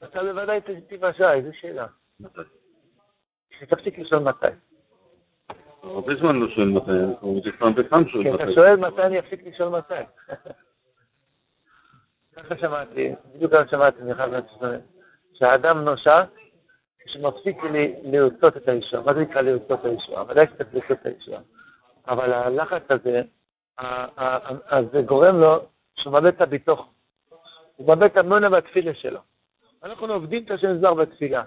אתה 0.04 0.24
בוודאי 0.24 0.60
תיוושע, 0.88 1.34
איזה 1.34 1.50
שאלה. 1.54 1.86
שתפסיק 3.60 4.00
לשאול 4.00 4.24
מתי. 4.24 4.46
הרבה 5.84 6.16
זמן 6.16 6.36
לא 6.36 6.48
שואל 6.50 6.68
מתי, 6.68 6.92
אני 6.92 7.42
זה 7.44 7.50
פעם 7.60 7.76
בפעם 7.76 8.08
שואל 8.08 8.24
כי 8.24 8.30
מתי. 8.30 8.44
אתה 8.44 8.52
שואל 8.52 8.76
מתי 8.76 9.02
אני 9.02 9.20
אפסיק 9.20 9.44
לשאול 9.46 9.70
מתי. 9.70 9.94
ככה 12.36 12.58
שמעתי, 12.58 13.12
בדיוק 13.36 13.52
ככה 13.52 13.68
שמעתי 13.68 14.04
מאחד 14.04 14.30
מהצדדים, 14.30 14.80
שהאדם 15.34 15.80
נושע 15.80 16.24
כשמפסיק 17.00 17.58
לרצות 18.04 18.58
את 18.58 18.68
הישועה. 18.68 19.04
מה 19.04 19.14
זה 19.14 19.20
נקרא 19.20 19.42
לרצות 19.42 19.80
את 19.80 19.86
הישועה? 19.86 20.24
ודאי 20.28 20.46
שצריך 20.48 20.74
לרצות 20.74 20.92
את 21.02 21.06
הישועה. 21.06 21.42
אבל 22.08 22.34
הלחץ 22.34 22.84
הזה, 22.90 23.22
אז 23.78 24.86
זה 24.92 25.02
גורם 25.02 25.40
לו 25.40 25.60
שהוא 25.96 26.14
מאבד 26.14 26.26
את 26.26 26.42
הביטוח. 26.42 26.88
הוא 27.76 27.88
מאבד 27.88 28.04
את 28.04 28.18
המונה 28.18 28.48
והתפילה 28.52 28.94
שלו. 28.94 29.20
אנחנו 29.84 30.14
עובדים 30.14 30.44
את 30.44 30.52
השם 30.52 30.78
זר 30.78 30.94
בתפילה. 30.94 31.44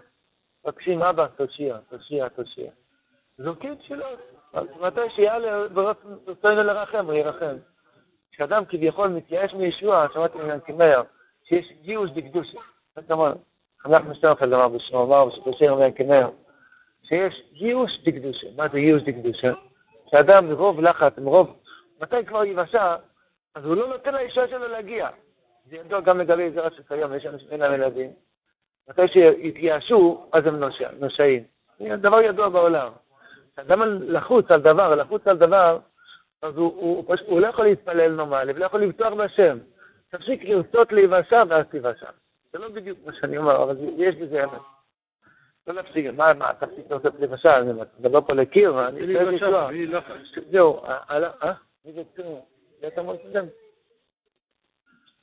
מבקשים, 0.64 1.02
אבא, 1.02 1.26
תושיע, 1.36 1.76
תושיע, 1.88 2.28
תושיע. 2.28 2.70
זורקים 3.38 3.74
תפילות. 3.74 4.18
מתי 4.80 5.10
שיעלה 5.10 5.68
ברצונו 5.68 6.62
לרחם, 6.62 7.06
הוא 7.06 7.14
ירחם. 7.14 7.56
כשאדם 8.32 8.64
כביכול 8.64 9.08
מתייאש 9.08 9.54
מישוע, 9.54 10.06
שמעתי 10.14 10.38
מנקי 10.38 10.72
מאיר, 10.72 11.02
שיש 11.44 11.72
גיוס 11.82 12.10
דקדושה. 12.10 12.58
חנך 13.82 14.04
משטרפלד 14.06 14.52
אמר 14.52 14.68
בשמו, 14.68 15.04
אמר 15.04 15.28
בשיר 15.46 15.74
מנקי 15.74 16.02
מאיר, 16.02 16.28
שיש 17.02 17.42
גיוס 17.52 17.90
דקדושה. 18.04 18.46
מה 18.56 18.68
זה 18.68 18.80
גיוס 18.80 19.02
דקדושה? 19.02 19.52
שאדם 20.10 20.48
מרוב 20.48 20.80
לחץ, 20.80 21.18
מרוב, 21.18 21.56
מתי 22.00 22.24
כבר 22.26 22.44
יבשע, 22.44 22.96
אז 23.54 23.64
הוא 23.64 23.74
לא 23.76 23.88
נותן 23.88 24.14
לישועה 24.14 24.48
שלו 24.48 24.68
להגיע. 24.68 25.08
זה 25.70 25.76
ידוע 25.76 26.00
גם 26.00 26.20
לגבי 26.20 26.50
זרע 26.50 26.70
של 26.70 26.82
כיום, 26.82 27.14
יש 27.14 27.26
אנשים 27.26 27.48
שאין 27.48 27.60
להם 27.60 27.74
ילדים. 27.74 28.10
מתי 28.88 29.08
שיתייאשו, 29.08 30.26
אז 30.32 30.46
הם 30.46 30.56
נושע- 30.56 30.90
נושעים. 31.00 31.44
זה 31.78 31.96
דבר 31.96 32.20
ידוע 32.20 32.48
בעולם. 32.48 32.92
כשאדם 33.52 33.82
לחוץ 34.02 34.50
על 34.50 34.60
דבר, 34.60 34.94
לחוץ 34.94 35.26
על 35.26 35.36
דבר, 35.38 35.78
אז 36.42 36.56
הוא, 36.56 36.72
הוא, 36.76 37.04
הוא, 37.06 37.16
הוא 37.26 37.40
לא 37.40 37.46
יכול 37.46 37.64
להתפלל 37.64 38.12
נורמלי, 38.12 38.52
ולא 38.52 38.64
יכול 38.64 38.80
לבטוח 38.82 39.12
בהשם. 39.12 39.58
תפסיק 40.10 40.44
לרצות 40.44 40.92
להיוושע 40.92 41.42
ואז 41.48 41.66
תיוושע. 41.70 42.10
זה 42.52 42.58
לא 42.58 42.68
בדיוק 42.68 42.98
מה 43.06 43.12
שאני 43.12 43.38
אומר, 43.38 43.62
אבל 43.62 43.76
יש 43.96 44.14
בזה 44.14 44.44
אמת. 44.44 44.60
לא 45.66 45.74
להפסיק, 45.74 46.06
מה, 46.16 46.34
מה, 46.34 46.52
תפסיק 46.58 46.90
לרצות 46.90 47.14
להיוושע, 47.18 47.58
אני 47.58 47.72
מדבר 47.98 48.20
פה 48.20 48.32
לקיר, 48.32 48.88
אני 48.88 49.00
צריך 49.14 49.28
לשלוח. 49.28 49.68
בלי 49.68 49.86
לחץ. 49.86 50.14
זהו, 50.50 50.80
הלאה, 50.86 51.30
אה? 51.42 51.52
זה 51.92 52.88
אתה 52.88 53.00
אומר 53.00 53.14
שזה? 53.22 53.40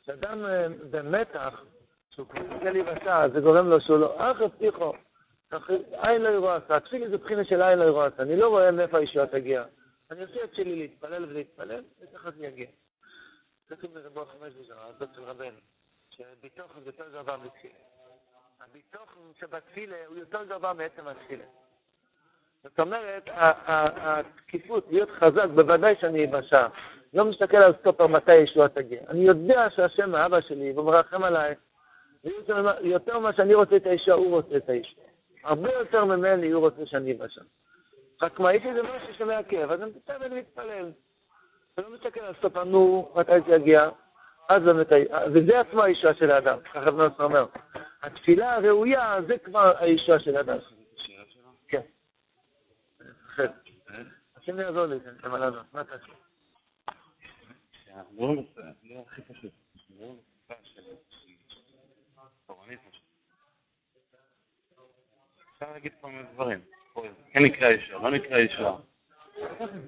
כשאדם 0.02 0.46
אה, 0.46 0.68
במתח, 0.92 1.64
שהוא 2.10 2.28
כבר 2.28 2.42
רוצה 2.54 2.72
להיוושע, 2.72 3.28
זה 3.34 3.40
גורם 3.40 3.70
לו 3.70 3.82
שהוא 3.82 3.98
לא, 3.98 4.32
אך 4.32 4.42
הבטיחו, 4.42 4.94
עין 5.92 6.22
לא 6.22 6.30
ירואה 6.30 6.56
עשה, 6.56 6.76
התפילה 6.76 7.10
זה 7.10 7.18
בחינה 7.18 7.46
של 7.46 7.62
עין 7.62 7.80
לא 7.80 7.84
ירואה 7.84 8.06
עשה, 8.06 8.24
אני 8.24 8.36
לא 8.36 8.48
רואה 8.48 8.72
מאיפה 8.72 8.98
הישועה 8.98 9.28
תגיע. 9.28 9.64
אני 10.12 10.22
עושה 10.22 10.44
את 10.44 10.56
שלי 10.56 10.76
להתפלל 10.76 11.26
ולהתפלל, 11.26 11.84
וככה 12.02 12.32
זה 12.32 12.46
יגיע. 12.46 12.68
כתוב 13.68 13.94
ברבו 13.94 14.26
חמש 14.26 14.54
בזרה, 14.54 14.86
הזאת 14.86 15.10
של 15.16 15.24
רבנו, 15.24 15.58
שביטוח 16.10 16.72
זה 16.84 16.90
יותר 16.90 17.10
גבוה 17.14 17.38
מתפילה. 17.38 17.74
הביטוח 18.60 19.18
שבתפילה 19.40 19.98
הוא 20.08 20.18
יותר 20.18 20.44
גבוה 20.44 20.74
מעצם 20.74 21.08
התפילה. 21.08 21.46
זאת 22.66 22.80
אומרת, 22.80 23.30
התקיפות, 23.36 24.88
להיות 24.92 25.10
חזק, 25.12 25.46
בוודאי 25.56 25.96
שאני 26.02 26.26
אבשע. 26.26 26.68
לא 27.14 27.26
מסתכל 27.26 27.58
על 27.58 27.74
סטופר 27.80 28.08
מתי 28.08 28.32
הישועה 28.32 28.70
תגיע. 28.70 29.00
אני 29.10 29.20
יודע 29.20 29.70
שהשם 29.70 30.16
האבא 30.16 30.42
שלי, 30.42 30.72
והוא 30.72 30.86
מרחם 30.86 31.24
עליי, 31.24 31.56
יותר 32.82 33.20
ממה 33.20 33.34
שאני 33.34 33.54
רוצה 33.54 33.76
את 33.76 33.86
הישועה, 33.86 34.18
הוא 34.18 34.32
רוצה 34.32 34.58
את 34.58 34.70
הישועה. 34.70 35.08
הרבה 35.44 35.74
יותר 35.74 36.06
ממני 36.06 36.52
הוא 36.52 36.62
רוצה 36.62 36.86
שאני 36.86 37.14
אבשע. 37.14 37.42
רק 38.22 38.40
מה, 38.40 38.54
יש 38.54 38.66
איזה 38.66 38.84
משהו 38.84 39.14
שמעכב, 39.18 39.72
אז 39.72 39.82
אני 39.82 39.92
מתאר 39.96 40.18
ואני 40.22 40.40
מתפלל. 40.40 40.92
אני 41.78 41.86
לא 41.86 41.94
מסתכל 41.94 42.20
על 42.20 42.34
סטופר, 42.38 42.64
נו, 42.64 43.12
מתי 43.16 43.32
זה 43.48 43.56
יגיע? 43.56 43.90
אז 44.50 44.64
באמת, 44.64 44.92
ה- 44.92 45.26
וזה 45.34 45.60
עצמו 45.60 45.84
הישועה 45.84 46.14
של 46.14 46.32
האדם, 46.32 46.58
ככה 46.74 46.80
אדם 46.84 47.00
אומר. 47.20 47.46
התפילה 48.02 48.56
הראויה, 48.56 49.18
זה 49.28 49.38
כבר 49.38 49.74
הישועה 49.80 50.20
של 50.20 50.38
האדם. 50.38 50.58
כן. 51.68 51.82
אחר. 53.28 53.48
השם 54.46 54.60
יעזור 54.60 54.86
לי, 54.86 55.00
כן, 55.00 55.28
אבל 55.28 55.50
לא, 55.50 55.62
מה 55.74 55.82
אתה? 55.82 55.96
לא. 55.96 56.16
אפשר 65.54 65.72
להגיד 65.72 65.92
כל 66.02 66.08
מיני 66.08 66.24
דברים. 66.34 66.62
כן 67.32 67.44
נקרא 67.44 67.70
ישועה, 67.70 68.04
לא 68.04 68.18
נקרא 68.18 68.38
ישועה. 68.38 68.78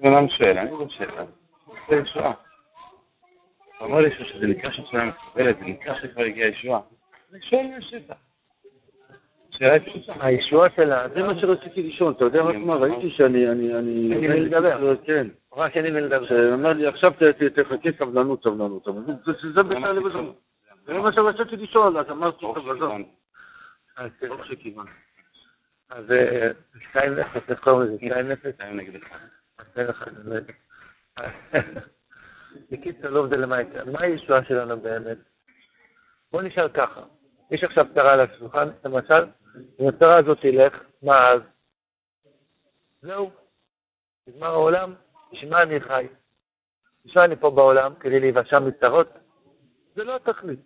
בן 0.00 0.14
אדם 0.14 0.28
שואל, 0.28 0.58
אני 0.58 0.70
לא 0.70 0.88
שאלה. 0.88 1.24
זה 1.88 1.96
ישועה. 1.96 2.32
אתה 3.76 3.84
אומר 3.84 4.00
לי 4.00 4.10
שזה 4.10 4.46
נקרא 4.46 4.70
שהשאלה 4.70 5.04
מקבלת, 5.04 5.58
זה 5.58 5.64
נקרא 5.64 6.00
שכבר 6.00 6.22
הגיעה 6.22 6.48
ישועה. 6.48 6.80
אני 7.32 7.42
שואל 7.42 7.66
מהשטח. 7.66 8.27
הישועה 10.20 10.68
שלה, 10.76 11.08
זה 11.14 11.22
מה 11.22 11.38
שרציתי 11.40 11.82
לשאול, 11.82 12.12
אתה 12.12 12.24
יודע 12.24 12.42
רק 12.42 12.56
מה, 12.56 12.74
ראיתי 12.74 13.10
שאני, 13.10 13.48
אני, 13.50 13.74
אני... 13.78 14.12
אין 14.14 14.32
לי 14.32 14.40
לדבר. 14.40 14.96
כן. 15.04 15.26
רק 15.56 15.76
אין 15.76 15.84
לי 15.84 16.00
לדבר. 16.00 16.26
שאמר 16.26 16.72
לי, 16.72 16.86
עכשיו 16.86 17.12
תחכה 17.54 17.88
סבלנות, 17.98 18.42
סבלנות. 18.42 18.84
זה- 19.54 19.62
בכלל. 19.62 19.98
זה 20.86 20.92
מה 20.94 21.12
שרציתי 21.12 21.56
לשאול, 21.56 21.98
אז 21.98 22.10
אמרתי, 22.10 22.40
טוב, 22.40 22.58
עזוב. 22.58 22.76
שכיוון. 22.76 23.04
אז, 23.96 24.10
ברוך 24.28 24.46
שכיוון. 24.46 24.86
אז 25.90 26.10
אה, 26.12 26.50
שתיים 26.90 27.14
נפש, 27.14 27.50
איך 27.50 27.60
קוראים 27.60 27.82
לזה? 27.88 27.96
שתיים 28.06 28.28
נפש? 28.28 28.46
שתיים 28.54 28.76
נגד 28.76 28.94
אחד. 29.02 29.18
עשה 29.58 29.82
לך, 29.82 30.08
אני 30.08 30.30
לא 30.30 30.34
יודע. 30.34 30.52
בקיצור, 32.72 33.10
לא 33.10 33.18
יודע 33.20 33.36
למה 33.36 33.60
יקרה. 33.60 33.84
מה 33.84 34.00
הישועה 34.02 34.44
שלנו 34.44 34.80
באמת? 34.80 35.18
בוא 36.32 36.42
נשאל 36.42 36.68
ככה. 36.68 37.00
יש 37.50 37.64
עכשיו 37.64 37.86
צרה 37.94 38.12
על 38.12 38.20
השולחן, 38.20 38.68
למשל, 38.84 39.24
אם 39.80 39.88
הצרה 39.88 40.16
הזאת 40.16 40.38
תלך, 40.40 40.82
מה 41.02 41.28
אז? 41.28 41.40
זהו. 43.02 43.30
נגמר 44.26 44.46
העולם, 44.46 44.94
בשביל 45.32 45.50
מה 45.50 45.62
אני 45.62 45.80
חי? 45.80 46.06
בשביל 47.04 47.24
אני 47.24 47.36
פה 47.36 47.50
בעולם? 47.50 47.94
כדי 48.00 48.20
להיוושע 48.20 48.58
מצרות? 48.58 49.08
זה 49.94 50.04
לא 50.04 50.16
התכלית. 50.16 50.60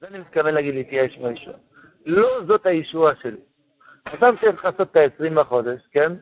זה 0.00 0.06
אני 0.06 0.18
מתכוון 0.18 0.54
להגיד 0.54 0.74
להתייאש 0.74 1.18
מהישועה. 1.18 1.56
לא 2.06 2.40
זאת 2.46 2.66
הישועה 2.66 3.16
שלי. 3.22 3.40
אדם 4.04 4.34
צריך 4.40 4.64
לעשות 4.64 4.90
את 4.90 4.96
ה-20 4.96 5.34
בחודש, 5.34 5.80
כן? 5.90 6.12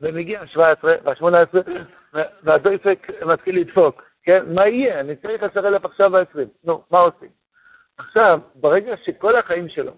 ומגיע 0.00 0.40
ה-17 0.40 0.58
וה-18 0.82 1.56
והדויפק 2.42 3.06
מתחיל 3.26 3.60
לדפוק, 3.60 4.02
כן? 4.22 4.54
מה 4.54 4.68
יהיה? 4.68 5.00
אני 5.00 5.16
צריך 5.16 5.42
10,000 5.42 5.84
עכשיו 5.84 6.10
ב-20. 6.10 6.38
נו, 6.64 6.84
מה 6.90 6.98
עושים? 6.98 7.28
עכשיו, 7.96 8.40
ברגע 8.54 8.96
שכל 9.04 9.36
החיים 9.36 9.68
שלו, 9.68 9.92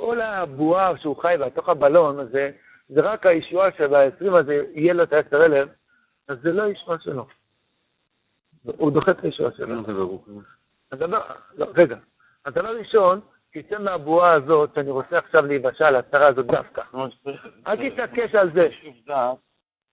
כל 0.00 0.20
הבועה 0.20 0.98
שהוא 0.98 1.16
חי 1.16 1.34
בתוך 1.46 1.68
הבלון 1.68 2.18
הזה, 2.18 2.50
זה 2.88 3.00
רק 3.00 3.26
הישועה 3.26 3.68
שב-20 3.78 4.36
הזה 4.36 4.64
יהיה 4.74 4.94
לו 4.94 5.02
את 5.02 5.12
ה-10,000, 5.12 5.68
אז 6.28 6.38
זה 6.42 6.52
לא 6.52 6.62
הישועה 6.62 6.98
שלו. 7.00 7.26
הוא 8.64 8.92
דוחה 8.92 9.10
את 9.10 9.24
הישועה 9.24 9.52
שלו. 9.52 9.74
הדבר, 10.92 11.20
לא, 11.56 11.66
רגע. 11.74 11.96
הדבר 12.46 12.76
ראשון, 12.78 13.20
תצא 13.52 13.78
מהבועה 13.78 14.32
הזאת, 14.32 14.70
שאני 14.74 14.90
רוצה 14.90 15.18
עכשיו 15.18 15.46
להיוושע 15.46 15.86
על 15.88 15.96
הצרה 15.96 16.26
הזאת 16.26 16.46
דווקא. 16.46 16.82
שצריך- 17.10 17.46
אל 17.66 17.90
תתעקש 17.90 18.34
על 18.34 18.50
זה. 18.54 18.68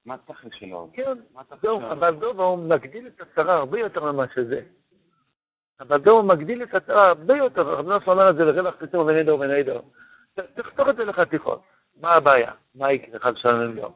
מה 0.05 0.13
התכלס 0.13 0.51
שלו. 0.59 0.89
כן, 0.93 1.17
זהו. 1.61 1.81
אבל 1.91 2.15
דוב 2.15 2.39
הוא 2.41 2.57
מגדיל 2.57 3.07
את 3.07 3.21
הצרה 3.21 3.55
הרבה 3.57 3.79
יותר 3.79 4.11
ממה 4.11 4.25
שזה. 4.35 4.61
אבל 5.87 5.97
דוב 5.97 6.19
הוא 6.19 6.29
מגדיל 6.29 6.63
את 6.63 6.75
הצרה 6.75 7.07
הרבה 7.07 7.37
יותר, 7.37 7.61
רב 7.61 7.87
נוסף 7.87 8.07
אומר 8.07 8.29
את 8.29 8.35
זה 8.35 8.45
לרווח 8.45 8.75
ובני 9.33 9.63
דור. 9.63 9.81
ת- 10.35 10.59
תחתוך 10.59 10.89
את 10.89 10.95
זה 10.95 11.05
לחתיכות. 11.05 11.61
מה 12.01 12.11
הבעיה? 12.11 12.51
מה 12.75 12.91
יקרה 12.91 13.19
חד 13.19 13.37
שלום 13.37 13.75
לא? 13.75 13.91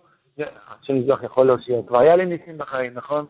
השם 0.67 0.95
יזבח 0.95 1.23
יכול 1.23 1.47
להושיע. 1.47 1.81
כבר 1.87 1.99
היה 1.99 2.15
לי 2.15 2.25
ניסים 2.25 2.57
בחיים, 2.57 2.93
נכון? 2.93 3.25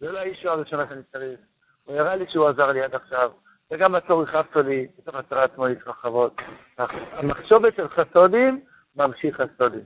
זה 0.00 0.12
לא 0.12 0.18
הישועה 0.18 0.54
הראשונה 0.54 0.88
שאני 0.88 1.02
צריך. 1.12 1.40
הוא 1.84 1.96
הראה 1.96 2.16
לי 2.16 2.24
שהוא 2.28 2.48
עזר 2.48 2.66
לי 2.72 2.82
עד 2.82 2.94
עכשיו, 2.94 3.30
וגם 3.70 3.94
הצור 3.94 4.22
הכאבת 4.22 4.56
לי, 4.56 4.86
בתוך 4.98 5.14
הצרה 5.14 5.44
עצמו 5.44 5.66
להתרחבות. 5.66 6.36
המחשבת 7.12 7.76
של 7.76 7.88
חסודים 7.88 8.60
ממשיך 8.96 9.40
חסודים. 9.40 9.84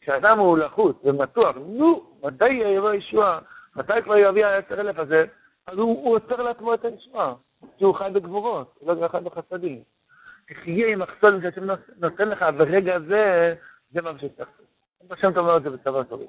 כשאדם 0.00 0.38
הוא 0.38 0.58
לחוץ 0.58 0.96
ומתוח, 1.04 1.56
נו, 1.56 2.02
מתי 2.24 2.48
יבוא 2.48 2.92
ישועה? 2.92 3.38
מתי 3.76 4.02
כבר 4.04 4.16
יביא 4.16 4.46
העשר 4.46 4.80
אלף 4.80 4.98
הזה? 4.98 5.24
אז 5.66 5.78
הוא 5.78 6.14
עוצר 6.16 6.42
לעצמו 6.42 6.74
את 6.74 6.84
הישועה, 6.84 7.34
כי 7.78 7.84
הוא 7.84 7.94
חי 7.94 8.08
בגבורות, 8.12 8.74
הוא 8.78 8.94
לא 8.94 9.08
חי 9.08 9.18
בחסדים. 9.22 9.82
תחיה 10.48 10.86
עם 10.88 11.02
החסודים 11.02 11.42
שהשם 11.42 11.66
נותן 11.98 12.28
לך 12.28 12.44
ברגע 12.56 12.98
זה, 12.98 13.54
זה 13.90 14.02
ממשיך 14.02 14.32
לך. 14.38 14.48
השם 15.10 15.32
אתה 15.32 15.40
אומר 15.40 15.56
את 15.56 15.62
זה 15.62 15.70
בצבא 15.70 16.02
טוב. 16.02 16.20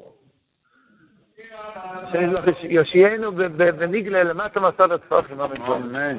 שיושיענו 2.62 3.32
בניגלה 3.58 4.24
למטה 4.24 4.60
מסוד 4.60 4.92
התפוחים, 4.92 5.42
אמן. 5.42 5.62
אמן. 5.62 6.16